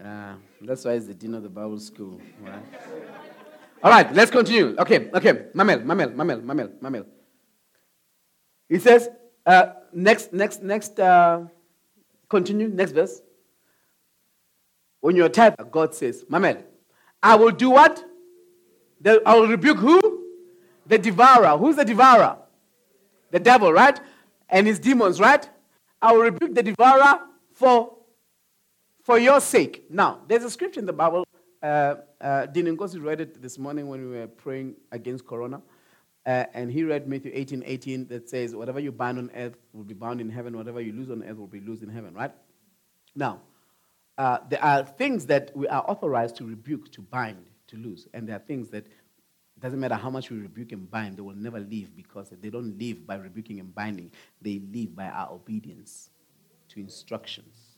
[0.03, 2.19] Uh, that's why it's the dean of the Bible school.
[2.41, 2.63] Right?
[3.83, 4.75] All right, let's continue.
[4.79, 5.33] Okay, okay.
[5.53, 7.05] Mamel, Mamel, Mamel, Mamel, Mamel.
[8.67, 9.09] He says,
[9.45, 11.43] uh, next, next, next, uh,
[12.27, 13.21] continue, next verse.
[15.01, 16.63] When you're tired, God says, Mamel,
[17.21, 18.03] I will do what?
[19.01, 20.25] The, I will rebuke who?
[20.85, 21.57] The devourer.
[21.57, 22.37] Who's the devourer?
[23.31, 23.99] The devil, right?
[24.49, 25.47] And his demons, right?
[26.01, 27.19] I will rebuke the devourer
[27.53, 27.95] for
[29.03, 29.85] for your sake.
[29.89, 31.25] Now, there's a scripture in the Bible.
[31.63, 35.61] Uh, uh, Dean Nkosi read it this morning when we were praying against Corona.
[36.25, 39.83] Uh, and he read Matthew 18 18 that says, Whatever you bind on earth will
[39.83, 42.31] be bound in heaven, whatever you lose on earth will be loosed in heaven, right?
[43.15, 43.41] Now,
[44.19, 48.05] uh, there are things that we are authorized to rebuke, to bind, to lose.
[48.13, 48.85] And there are things that
[49.61, 52.77] doesn't matter how much we rebuke and bind, they will never leave because they don't
[52.77, 54.11] live by rebuking and binding.
[54.41, 56.09] They live by our obedience
[56.67, 57.77] to instructions.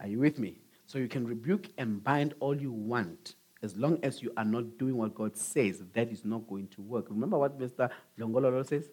[0.00, 0.56] Are you with me?
[0.86, 3.34] So you can rebuke and bind all you want.
[3.62, 6.80] As long as you are not doing what God says, that is not going to
[6.80, 7.06] work.
[7.10, 7.90] Remember what Mr.
[8.18, 8.88] Longolo says?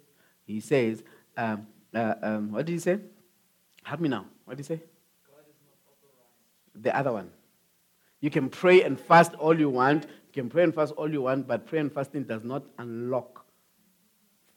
[0.46, 1.04] He says,
[1.38, 3.00] um, uh, um, what did he say?
[3.84, 4.26] Help me now.
[4.44, 4.82] What did he say?
[6.82, 7.30] The other one.
[8.20, 10.04] You can pray and fast all you want.
[10.04, 13.46] You can pray and fast all you want, but prayer and fasting does not unlock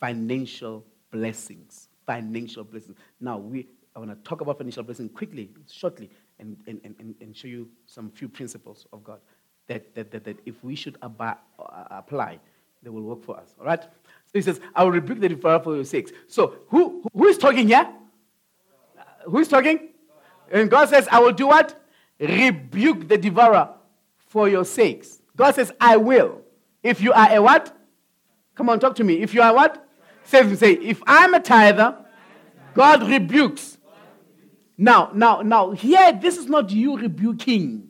[0.01, 1.89] financial blessings.
[2.07, 2.97] Financial blessings.
[3.21, 7.37] Now, we, I want to talk about financial blessings quickly, shortly and, and, and, and
[7.37, 9.21] show you some few principles of God
[9.67, 11.37] that, that, that, that if we should ab- uh,
[11.91, 12.39] apply,
[12.83, 13.55] they will work for us.
[13.59, 13.83] All right?
[13.83, 16.13] So he says, I will rebuke the devourer for your sakes.
[16.29, 17.89] So who, who is talking here?
[18.99, 19.89] Uh, who is talking?
[20.53, 21.81] And God says, I will do what?
[22.19, 23.71] Rebuke the devourer
[24.19, 25.21] for your sakes.
[25.37, 26.41] God says, I will.
[26.83, 27.77] If you are a what?
[28.55, 29.23] Come on, talk to me.
[29.23, 29.89] If you are what?
[30.25, 31.97] Say, say, if I'm a tither,
[32.75, 33.75] God rebukes
[34.77, 37.89] now, now, now, here, this is not you rebuking.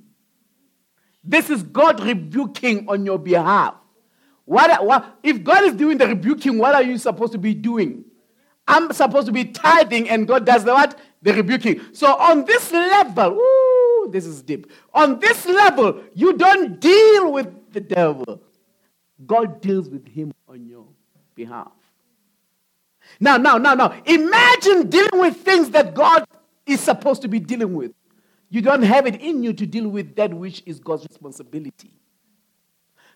[1.23, 3.75] This is God rebuking on your behalf.
[4.45, 8.05] What, what, if God is doing the rebuking, what are you supposed to be doing?
[8.69, 10.99] I'm supposed to be tithing, and God does the what?
[11.23, 11.81] The rebuking.
[11.93, 13.41] So on this level,
[14.05, 14.71] ooh, this is deep.
[14.93, 18.40] On this level, you don't deal with the devil.
[19.27, 20.87] God deals with him on your
[21.35, 21.73] behalf.
[23.21, 26.25] Now, now, now, now, imagine dealing with things that God
[26.67, 27.93] is supposed to be dealing with.
[28.49, 31.93] You don't have it in you to deal with that which is God's responsibility.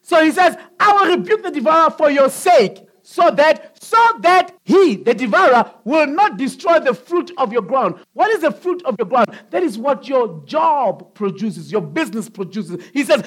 [0.03, 4.55] So he says, I will rebuke the devourer for your sake, so that so that
[4.65, 7.95] he, the devourer, will not destroy the fruit of your ground.
[8.13, 9.29] What is the fruit of your ground?
[9.49, 12.85] That is what your job produces, your business produces.
[12.93, 13.25] He says,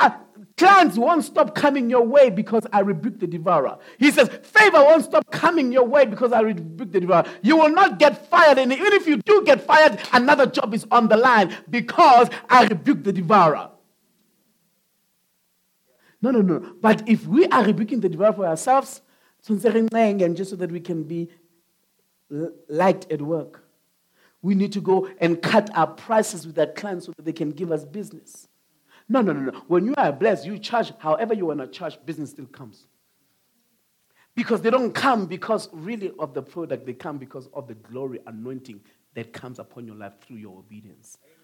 [0.00, 0.10] uh,
[0.56, 3.78] Clients won't stop coming your way because I rebuke the devourer.
[3.98, 7.24] He says, favor won't stop coming your way because I rebuke the devourer.
[7.40, 8.58] You will not get fired.
[8.58, 12.66] And even if you do get fired, another job is on the line because I
[12.66, 13.70] rebuke the devourer.
[16.20, 16.74] No, no, no.
[16.80, 19.00] But if we are rebuking the devourer for ourselves,
[19.46, 21.28] just so that we can be
[22.68, 23.64] liked at work,
[24.42, 27.50] we need to go and cut our prices with our clients so that they can
[27.50, 28.48] give us business.
[29.08, 29.60] No, no, no, no.
[29.66, 32.86] When you are blessed, you charge however you want to charge, business still comes.
[34.34, 38.20] Because they don't come because really of the product, they come because of the glory,
[38.26, 38.80] anointing
[39.14, 41.18] that comes upon your life through your obedience.
[41.24, 41.36] Amen.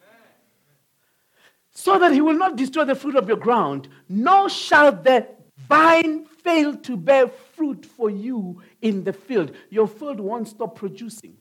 [1.73, 5.27] so that he will not destroy the fruit of your ground, nor shall the
[5.57, 9.53] vine fail to bear fruit for you in the field.
[9.71, 11.37] Your field won't stop producing.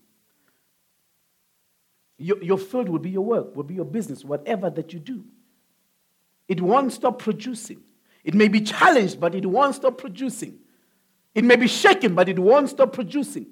[2.18, 5.24] Your, your field will be your work, will be your business, whatever that you do.
[6.47, 7.82] It won't stop producing.
[8.24, 10.59] It may be challenged, but it won't stop producing.
[11.34, 13.47] It may be shaken, but it won't stop producing.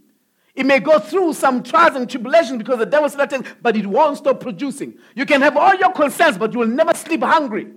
[0.55, 4.17] It may go through some trials and tribulations because the devil's attacking, but it won't
[4.17, 4.97] stop producing.
[5.15, 7.67] You can have all your concerns, but you will never sleep hungry.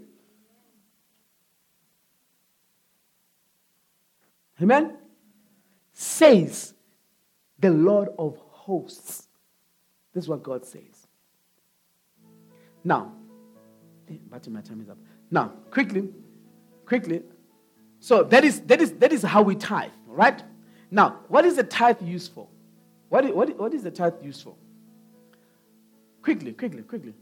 [4.61, 4.97] Amen?
[5.93, 6.75] Says
[7.59, 9.29] the Lord of hosts.
[10.13, 11.07] This is what God says.
[12.85, 13.13] Now,
[14.31, 14.99] but my time is up.
[15.31, 16.09] Now, quickly,
[16.85, 17.23] quickly.
[18.01, 20.43] So that is that is that is how we tithe, right?
[20.91, 22.47] Now, what is the tithe used for?
[23.09, 24.55] What what, what is the tithe used for?
[26.23, 27.15] Quickly, quickly, quickly.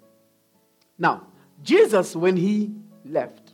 [0.98, 1.26] Now,
[1.62, 2.72] Jesus, when he
[3.04, 3.52] left,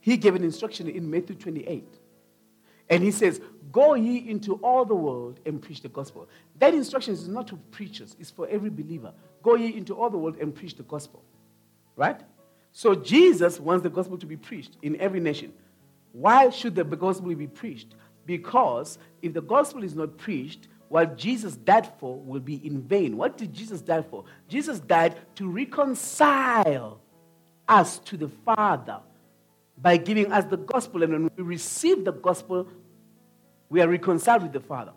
[0.00, 1.84] he gave an instruction in Matthew 28.
[2.88, 3.40] And he says,
[3.72, 6.28] Go ye into all the world and preach the gospel.
[6.58, 9.12] That instruction is not to preachers, it's for every believer.
[9.42, 11.22] Go ye into all the world and preach the gospel.
[11.94, 12.20] Right?
[12.72, 15.52] So Jesus wants the gospel to be preached in every nation.
[16.12, 17.94] Why should the gospel be preached?
[18.24, 23.16] Because if the gospel is not preached, what Jesus died for will be in vain.
[23.16, 24.24] What did Jesus die for?
[24.48, 27.00] Jesus died to reconcile
[27.68, 29.00] us to the Father
[29.78, 31.02] by giving us the gospel.
[31.02, 32.68] And when we receive the gospel,
[33.68, 34.92] we are reconciled with the Father.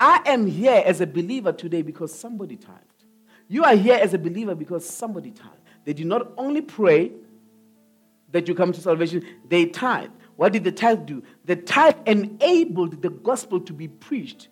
[0.00, 2.84] I am here as a believer today because somebody tithed.
[3.48, 5.54] You are here as a believer because somebody tithed.
[5.84, 7.12] They did not only pray
[8.30, 10.10] that you come to salvation, they tithe.
[10.36, 11.22] What did the tithe do?
[11.46, 14.48] The tithe enabled the gospel to be preached.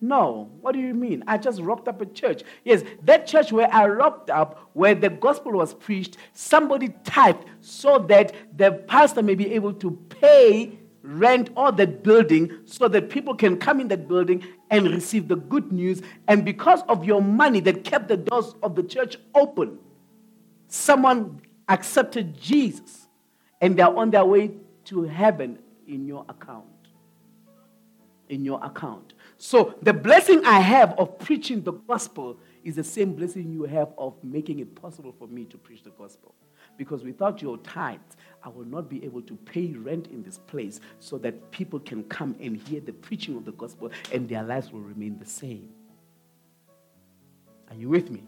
[0.00, 0.50] No.
[0.60, 1.24] What do you mean?
[1.26, 2.42] I just rocked up a church.
[2.64, 7.98] Yes, that church where I rocked up, where the gospel was preached, somebody typed so
[8.08, 13.34] that the pastor may be able to pay rent or that building so that people
[13.34, 16.02] can come in that building and receive the good news.
[16.26, 19.78] And because of your money that kept the doors of the church open,
[20.68, 23.06] someone accepted Jesus
[23.60, 24.52] and they're on their way
[24.86, 26.66] to heaven in your account.
[28.28, 29.12] In your account.
[29.38, 33.92] So the blessing I have of preaching the gospel is the same blessing you have
[33.98, 36.34] of making it possible for me to preach the gospel.
[36.78, 40.80] Because without your tithes, I will not be able to pay rent in this place
[41.00, 44.72] so that people can come and hear the preaching of the gospel and their lives
[44.72, 45.70] will remain the same.
[47.68, 48.24] Are you with me?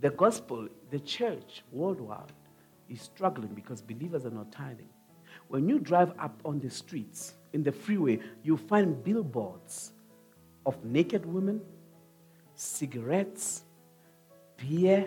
[0.00, 2.32] The gospel, the church worldwide
[2.88, 4.88] is struggling because believers are not tithing.
[5.48, 9.92] When you drive up on the streets, in the freeway, you find billboards
[10.66, 11.60] of naked women,
[12.54, 13.64] cigarettes,
[14.56, 15.06] beer,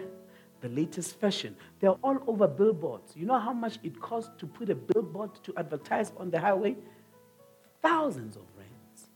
[0.62, 1.56] the latest fashion.
[1.80, 3.16] They're all over billboards.
[3.16, 6.76] You know how much it costs to put a billboard to advertise on the highway?
[7.82, 9.10] Thousands of rands.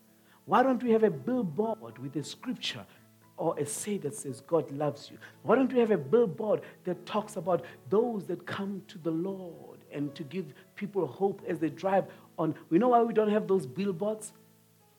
[0.45, 2.85] Why don't we have a billboard with a scripture
[3.37, 5.17] or a say that says God loves you?
[5.41, 9.79] Why don't we have a billboard that talks about those that come to the Lord
[9.91, 12.05] and to give people hope as they drive
[12.37, 12.53] on?
[12.69, 14.33] We know why we don't have those billboards?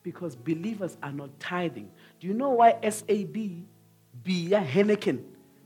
[0.03, 1.89] Because believers are not tithing.
[2.19, 3.33] Do you know why SAB,
[4.23, 5.23] Bia, Heineken,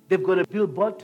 [0.08, 1.04] they've got a billboard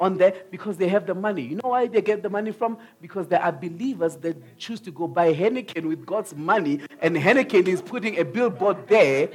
[0.00, 0.34] on there?
[0.50, 1.42] Because they have the money.
[1.42, 2.78] You know why they get the money from?
[3.00, 7.68] Because there are believers that choose to go buy Heineken with God's money, and Heineken
[7.68, 9.28] is putting a billboard there,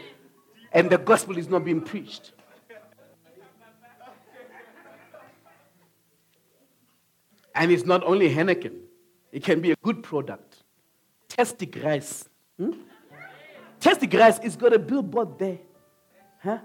[0.72, 2.34] and the gospel is not being preached.
[7.53, 8.80] And it's not only Heineken,
[9.32, 10.63] it can be a good product.
[11.28, 12.28] Tastic rice.
[12.57, 12.72] Hmm?
[13.82, 14.39] Tasty grass.
[14.43, 15.57] It's got a billboard there.
[16.41, 16.59] Huh?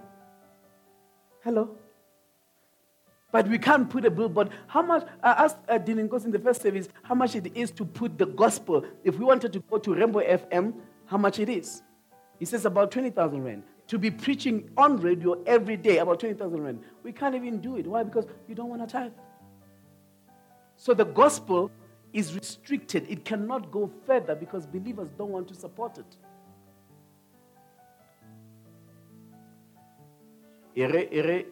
[1.42, 1.70] Hello?
[3.32, 4.50] But we can't put a billboard.
[4.66, 7.84] How much, I asked uh, Dylan in the first service, how much it is to
[7.84, 8.84] put the gospel.
[9.02, 10.74] If we wanted to go to Rainbow FM,
[11.06, 11.82] how much it is?
[12.38, 13.62] He says about 20,000 Rand.
[13.88, 16.80] To be preaching on radio every day, about 20,000 Rand.
[17.02, 17.86] We can't even do it.
[17.86, 18.02] Why?
[18.02, 19.12] Because you don't want to tithe.
[20.76, 21.70] So the gospel
[22.12, 23.06] is restricted.
[23.08, 26.16] It cannot go further because believers don't want to support it.
[30.76, 31.44] Ere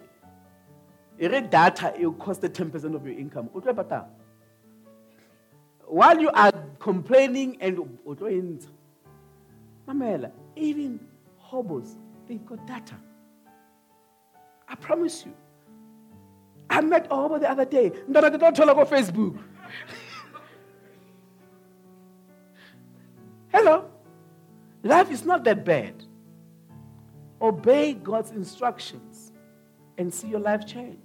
[1.40, 3.48] data it cost 10% of your income
[5.86, 7.78] while you are complaining and
[9.86, 11.00] mamela even
[11.38, 11.96] hobos
[12.26, 12.96] they've got data.
[14.68, 15.34] I promise you.
[16.70, 17.92] I met a hobo the other day.
[18.08, 19.38] No ke tlo thola ko facebook.
[23.54, 23.84] Hello?
[24.82, 26.02] Life is not that bad.
[27.40, 29.13] Obey god's instructions
[29.98, 30.98] and see your life change.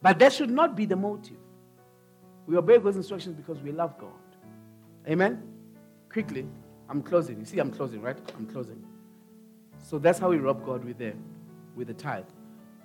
[0.00, 1.36] But that should not be the motive.
[2.46, 4.10] We obey God's instructions because we love God.
[5.08, 5.42] Amen?
[6.10, 6.46] Quickly,
[6.88, 7.38] I'm closing.
[7.38, 8.16] You see, I'm closing, right?
[8.36, 8.82] I'm closing.
[9.82, 11.14] So that's how we rob God with the,
[11.76, 12.24] with the tithe.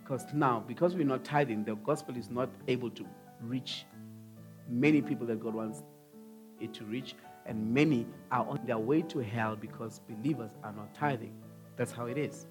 [0.02, 3.06] Because now, because we're not tithing, the gospel is not able to
[3.42, 3.86] reach
[4.68, 5.84] many people that God wants
[6.60, 7.16] it to reach,
[7.46, 11.34] and many are on their way to hell because believers are not tithing.
[11.76, 12.48] That's how it is.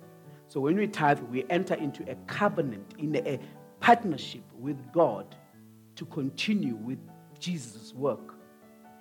[0.53, 3.41] So when we tithe, we enter into a covenant, in a
[3.81, 5.35] partnership with God
[5.97, 6.99] to continue with
[7.39, 8.35] Jesus' work.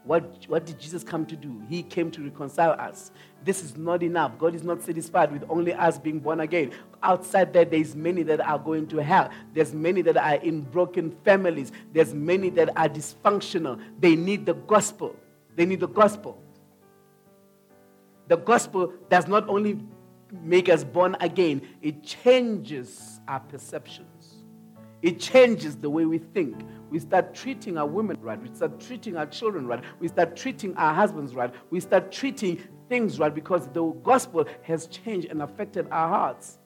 [0.06, 1.62] What, what did Jesus come to do?
[1.68, 3.12] He came to reconcile us.
[3.44, 4.38] This is not enough.
[4.38, 6.72] God is not satisfied with only us being born again.
[7.04, 9.30] Outside that, there's many that are going to hell.
[9.54, 11.74] There's many that are in broken families.
[11.92, 13.78] There's many that are dysfunctional.
[14.00, 15.18] They need the gospel.
[15.58, 16.42] They need the gospel.
[18.30, 19.82] The gospel does not only
[20.32, 24.36] make us born again, it changes our perceptions.
[25.02, 26.56] It changes the way we think.
[26.92, 28.40] We start treating our women right.
[28.42, 29.84] We start treating our children right.
[30.00, 31.54] We start treating our husbands right.
[31.72, 36.60] We start treating things right because the gospel has changed and affected our hearts.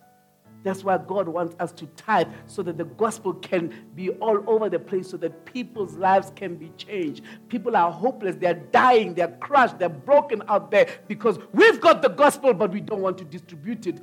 [0.66, 4.68] That's why God wants us to tithe so that the gospel can be all over
[4.68, 7.22] the place so that people's lives can be changed.
[7.50, 12.10] People are hopeless, they're dying, they're crushed, they're broken out there because we've got the
[12.10, 14.00] gospel, but we don't want to distribute it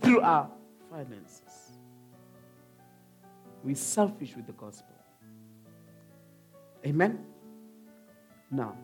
[0.00, 0.50] through our
[0.90, 1.72] finances.
[3.62, 4.96] We're selfish with the gospel.
[6.86, 7.26] Amen?
[8.50, 8.74] Now,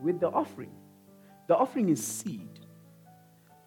[0.00, 0.72] with the offering,
[1.46, 2.57] the offering is seed.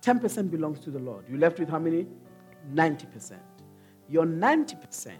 [0.02, 1.26] 10% belongs to the Lord.
[1.30, 2.08] You left with how many?
[2.74, 3.38] 90%.
[4.10, 5.12] Your 90%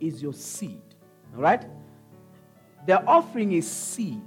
[0.00, 0.82] is your seed.
[1.34, 1.64] All right?
[2.86, 4.22] The offering is seed.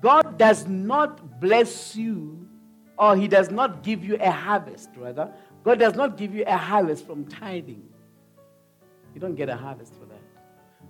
[0.00, 2.48] God does not bless you
[2.98, 5.32] or He does not give you a harvest, rather.
[5.64, 7.88] God does not give you a harvest from tithing.
[9.14, 10.20] You don't get a harvest for that.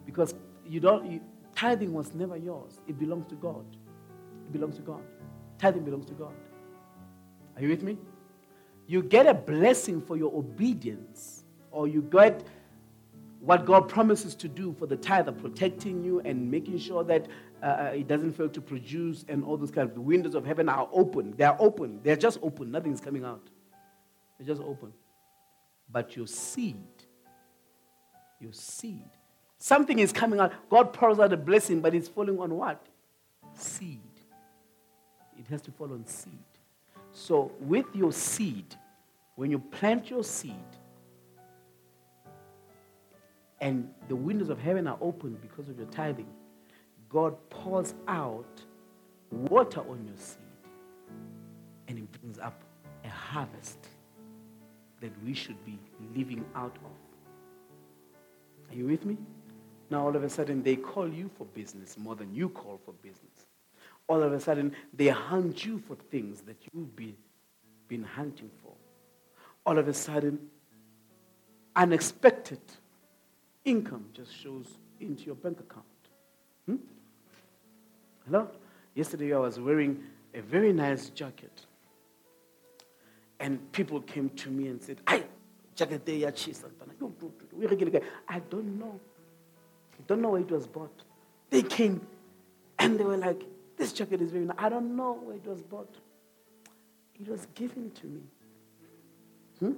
[0.04, 0.34] Because
[0.66, 1.20] you don't, you,
[1.54, 2.80] tithing was never yours.
[2.86, 3.64] It belongs to God.
[4.46, 5.02] It belongs to God.
[5.58, 6.34] Tithing belongs to God.
[7.56, 7.98] Are you with me?
[8.86, 12.44] You get a blessing for your obedience, or you get
[13.40, 17.26] what God promises to do for the tithe, protecting you and making sure that
[17.62, 20.44] uh, uh, it doesn't fail to produce, and all those kind of the windows of
[20.44, 21.34] heaven are open.
[21.36, 22.00] They are open.
[22.02, 22.70] They are just open.
[22.70, 23.48] Nothing is coming out.
[24.38, 24.92] They're just open.
[25.90, 26.76] But your seed,
[28.40, 29.10] your seed,
[29.58, 30.52] something is coming out.
[30.70, 32.84] God pours out a blessing, but it's falling on what?
[33.54, 34.00] Seed.
[35.38, 36.32] It has to fall on seed.
[37.12, 38.74] So, with your seed,
[39.36, 40.54] when you plant your seed,
[43.60, 46.26] and the windows of heaven are open because of your tithing,
[47.08, 48.62] God pours out
[49.30, 50.38] water on your seed
[51.88, 52.62] and it brings up
[53.04, 53.78] a harvest
[55.00, 55.78] that we should be
[56.16, 58.70] living out of.
[58.70, 59.16] Are you with me?
[59.90, 62.92] Now, all of a sudden, they call you for business more than you call for
[62.94, 63.31] business
[64.12, 67.16] all of a sudden they hunt you for things that you've been,
[67.88, 68.74] been hunting for.
[69.64, 70.38] All of a sudden,
[71.74, 72.60] unexpected
[73.64, 74.66] income just shows
[75.00, 75.86] into your bank account.
[76.66, 76.76] Hmm?
[78.26, 78.48] Hello?
[78.94, 80.02] Yesterday I was wearing
[80.34, 81.64] a very nice jacket.
[83.40, 85.24] And people came to me and said, I
[85.74, 86.30] jacket there.
[88.28, 89.00] I don't know.
[89.94, 91.02] I don't know where it was bought.
[91.48, 92.06] They came
[92.78, 93.42] and they were like,
[93.76, 94.56] this jacket is very nice.
[94.58, 95.94] I don't know where it was bought.
[97.20, 98.20] It was given to me.
[99.58, 99.72] Hmm?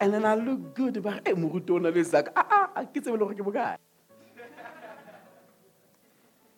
[0.00, 1.02] And then I look good.
[1.02, 2.82] But hey, Murutona ah, ah,
[3.50, 3.78] guy.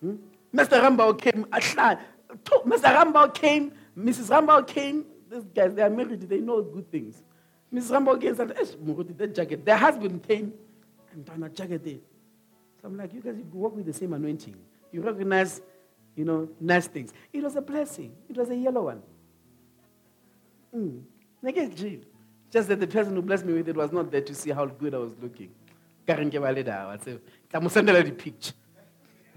[0.01, 0.17] Hmm?
[0.55, 0.81] Mr.
[0.81, 1.45] Rambau came.
[1.45, 1.99] Mr.
[2.67, 3.73] Rambau came.
[3.97, 4.31] Mrs.
[4.31, 5.05] Rambau came.
[5.31, 6.29] These guys, they are married.
[6.29, 7.23] They know good things.
[7.73, 7.91] Mrs.
[7.91, 9.65] Rambau came and said, Muruti, that jacket.
[9.65, 10.53] Their husband came
[11.13, 11.99] and done a jacket there.
[12.81, 14.57] So I'm like, you guys you work with the same anointing.
[14.93, 15.61] You recognize
[16.19, 17.13] you know, nice things.
[17.33, 18.13] It was a blessing.
[18.29, 19.03] It was a yellow one.
[20.77, 21.03] Mm.
[22.51, 24.67] Just that the person who blessed me with it was not there to see how
[24.67, 25.51] good I was looking.
[28.03, 28.53] the picture.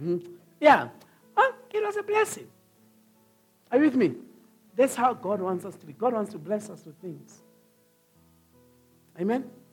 [0.03, 0.25] Mm.
[0.59, 0.87] Yeah.
[1.37, 2.47] Well, it was a blessing.
[3.71, 4.15] Are you with me?
[4.75, 5.93] That's how God wants us to be.
[5.93, 7.43] God wants to bless us with things.
[9.19, 9.45] Amen?